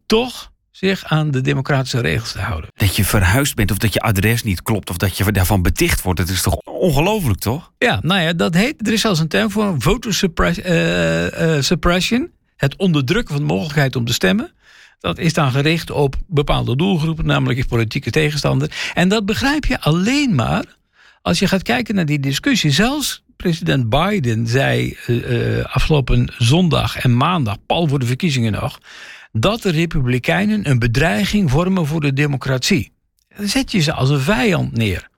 toch 0.06 0.52
zich 0.72 1.06
aan 1.06 1.32
de 1.32 1.42
democratische 1.42 2.00
regels 2.00 2.32
te 2.32 2.40
houden. 2.40 2.70
Dat 2.76 2.96
je 2.96 3.06
verhuisd 3.06 3.56
bent 3.56 3.72
of 3.72 3.78
dat 3.78 3.94
je 3.94 4.00
adres 4.00 4.44
niet 4.44 4.62
klopt 4.62 4.90
of 4.90 4.98
dat 4.98 5.18
je 5.18 5.32
daarvan 5.32 5.62
beticht 5.62 6.02
wordt. 6.02 6.20
Dat 6.20 6.30
is 6.30 6.42
toch 6.42 6.56
ongelooflijk, 6.56 7.40
toch? 7.40 7.72
Ja, 7.78 8.00
nou 8.02 8.22
ja, 8.22 8.34
dat 8.34 8.54
heet, 8.54 8.88
er 8.88 8.94
is 8.94 9.02
zelfs 9.02 9.20
een 9.20 9.28
term 9.28 9.52
voor 9.52 9.76
voter 9.78 10.14
suppress- 10.14 10.60
eh, 10.62 11.56
eh, 11.56 11.64
suppression. 11.64 12.32
Het 12.58 12.76
onderdrukken 12.76 13.36
van 13.36 13.48
de 13.48 13.54
mogelijkheid 13.54 13.96
om 13.96 14.06
te 14.06 14.14
stemmen. 14.14 14.52
Dat 15.00 15.18
is 15.18 15.34
dan 15.34 15.52
gericht 15.52 15.92
op 15.92 16.16
bepaalde 16.28 16.76
doelgroepen, 16.76 17.26
namelijk 17.26 17.60
je 17.60 17.66
politieke 17.66 18.10
tegenstander. 18.10 18.92
En 18.94 19.10
dat 19.10 19.26
begrijp 19.26 19.66
je 19.66 19.82
alleen 19.82 20.36
maar 20.36 20.66
als 21.22 21.40
je 21.40 21.48
gaat 21.48 21.64
kijken 21.64 21.96
naar 21.96 22.06
die 22.06 22.20
discussie. 22.20 22.72
Zelfs 22.72 23.24
president 23.36 23.90
Biden 23.90 24.48
zei 24.48 24.98
eh, 25.06 25.60
eh, 25.60 25.66
afgelopen 25.66 26.34
zondag 26.38 26.98
en 26.98 27.18
maandag, 27.18 27.58
pal 27.66 27.88
voor 27.88 28.00
de 28.00 28.06
verkiezingen 28.06 28.52
nog, 28.52 28.80
dat 29.32 29.62
de 29.62 29.70
Republikeinen 29.70 30.70
een 30.70 30.80
bedreiging 30.80 31.52
vormen 31.52 31.86
voor 31.86 32.02
de 32.02 32.14
democratie. 32.14 32.92
Dan 33.38 33.48
zet 33.48 33.72
je 33.72 33.80
ze 33.80 33.94
als 33.94 34.10
een 34.10 34.20
vijand 34.20 34.78
neer. 34.78 35.10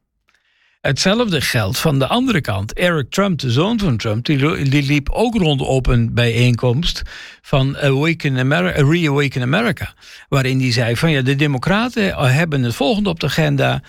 Hetzelfde 0.82 1.42
geldt 1.42 1.78
van 1.80 2.00
de 2.00 2.08
andere 2.08 2.42
kant. 2.42 2.74
Eric 2.74 3.10
Trump, 3.10 3.40
de 3.40 3.52
zoon 3.52 3.80
van 3.80 3.98
Trump, 3.98 4.26
die, 4.26 4.70
die 4.70 4.84
liep 4.84 5.10
ook 5.10 5.36
rond 5.36 5.62
op 5.62 5.88
een 5.88 6.14
bijeenkomst 6.14 7.02
van 7.42 7.78
Awaken 7.78 8.38
America, 8.38 8.82
Reawaken 8.82 9.42
America. 9.42 9.94
Waarin 10.30 10.60
hij 10.60 10.72
zei 10.72 10.96
van 10.96 11.12
ja, 11.12 11.22
de 11.22 11.36
democraten 11.36 12.16
hebben 12.16 12.64
het 12.64 12.76
volgende 12.76 13.10
op 13.10 13.20
de 13.20 13.26
agenda. 13.26 13.82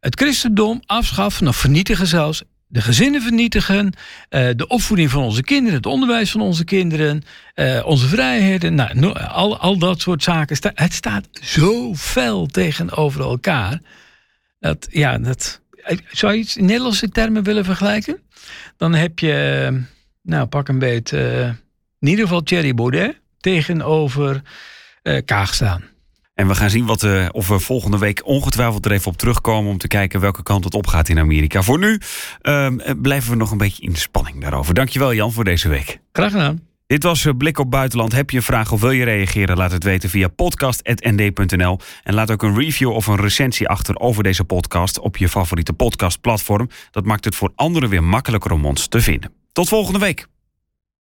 Het 0.00 0.20
christendom 0.20 0.82
afschaffen 0.84 1.48
of 1.48 1.56
vernietigen 1.56 2.06
zelfs. 2.06 2.42
De 2.66 2.80
gezinnen 2.80 3.22
vernietigen, 3.22 3.92
eh, 4.28 4.48
de 4.56 4.66
opvoeding 4.66 5.10
van 5.10 5.22
onze 5.22 5.42
kinderen, 5.42 5.76
het 5.76 5.86
onderwijs 5.86 6.30
van 6.30 6.40
onze 6.40 6.64
kinderen, 6.64 7.22
eh, 7.54 7.82
onze 7.84 8.08
vrijheden, 8.08 8.74
nou, 8.74 8.98
no- 8.98 9.12
al, 9.12 9.58
al 9.58 9.78
dat 9.78 10.00
soort 10.00 10.22
zaken. 10.22 10.56
Het 10.74 10.92
staat 10.92 11.28
zo 11.32 11.94
fel 11.94 12.46
tegenover 12.46 13.20
elkaar. 13.20 13.80
Dat, 14.60 14.86
ja, 14.90 15.18
dat, 15.18 15.60
zou 16.10 16.32
je 16.32 16.38
iets 16.38 16.56
in 16.56 16.64
Nederlandse 16.64 17.08
termen 17.08 17.42
willen 17.42 17.64
vergelijken? 17.64 18.18
Dan 18.76 18.94
heb 18.94 19.18
je, 19.18 19.64
eh, 19.66 19.82
nou 20.22 20.46
pak 20.46 20.68
een 20.68 20.78
beet, 20.78 21.12
eh, 21.12 21.46
in 21.98 22.08
ieder 22.08 22.24
geval 22.24 22.42
Thierry 22.42 22.74
Baudet 22.74 23.20
tegenover 23.40 24.42
eh 25.02 25.22
Kaag 25.24 25.54
staan. 25.54 25.84
En 26.34 26.48
we 26.48 26.54
gaan 26.54 26.70
zien 26.70 26.86
wat, 26.86 27.02
uh, 27.02 27.28
of 27.32 27.48
we 27.48 27.58
volgende 27.58 27.98
week 27.98 28.26
ongetwijfeld 28.26 28.84
er 28.84 28.92
even 28.92 29.10
op 29.10 29.16
terugkomen 29.16 29.70
om 29.70 29.78
te 29.78 29.88
kijken 29.88 30.20
welke 30.20 30.42
kant 30.42 30.64
het 30.64 30.74
op 30.74 30.86
gaat 30.86 31.08
in 31.08 31.18
Amerika. 31.18 31.62
Voor 31.62 31.78
nu 31.78 32.00
uh, 32.42 32.68
blijven 33.02 33.30
we 33.30 33.36
nog 33.36 33.50
een 33.50 33.58
beetje 33.58 33.82
in 33.82 33.92
de 33.92 33.98
spanning 33.98 34.40
daarover. 34.40 34.74
Dankjewel 34.74 35.14
Jan 35.14 35.32
voor 35.32 35.44
deze 35.44 35.68
week. 35.68 35.98
Graag 36.12 36.30
gedaan. 36.30 36.60
Dit 36.86 37.02
was 37.02 37.26
Blik 37.38 37.58
op 37.58 37.70
Buitenland. 37.70 38.12
Heb 38.12 38.30
je 38.30 38.36
een 38.36 38.42
vraag 38.42 38.72
of 38.72 38.80
wil 38.80 38.90
je 38.90 39.04
reageren? 39.04 39.56
Laat 39.56 39.72
het 39.72 39.84
weten 39.84 40.10
via 40.10 40.28
podcast.nd.nl. 40.28 41.78
En 42.02 42.14
laat 42.14 42.30
ook 42.30 42.42
een 42.42 42.58
review 42.58 42.90
of 42.90 43.06
een 43.06 43.20
recensie 43.20 43.68
achter 43.68 43.98
over 43.98 44.22
deze 44.22 44.44
podcast 44.44 44.98
op 44.98 45.16
je 45.16 45.28
favoriete 45.28 45.72
podcastplatform. 45.72 46.68
Dat 46.90 47.04
maakt 47.04 47.24
het 47.24 47.34
voor 47.34 47.52
anderen 47.54 47.88
weer 47.88 48.04
makkelijker 48.04 48.52
om 48.52 48.64
ons 48.64 48.86
te 48.86 49.00
vinden. 49.00 49.32
Tot 49.52 49.68
volgende 49.68 49.98
week. 49.98 50.26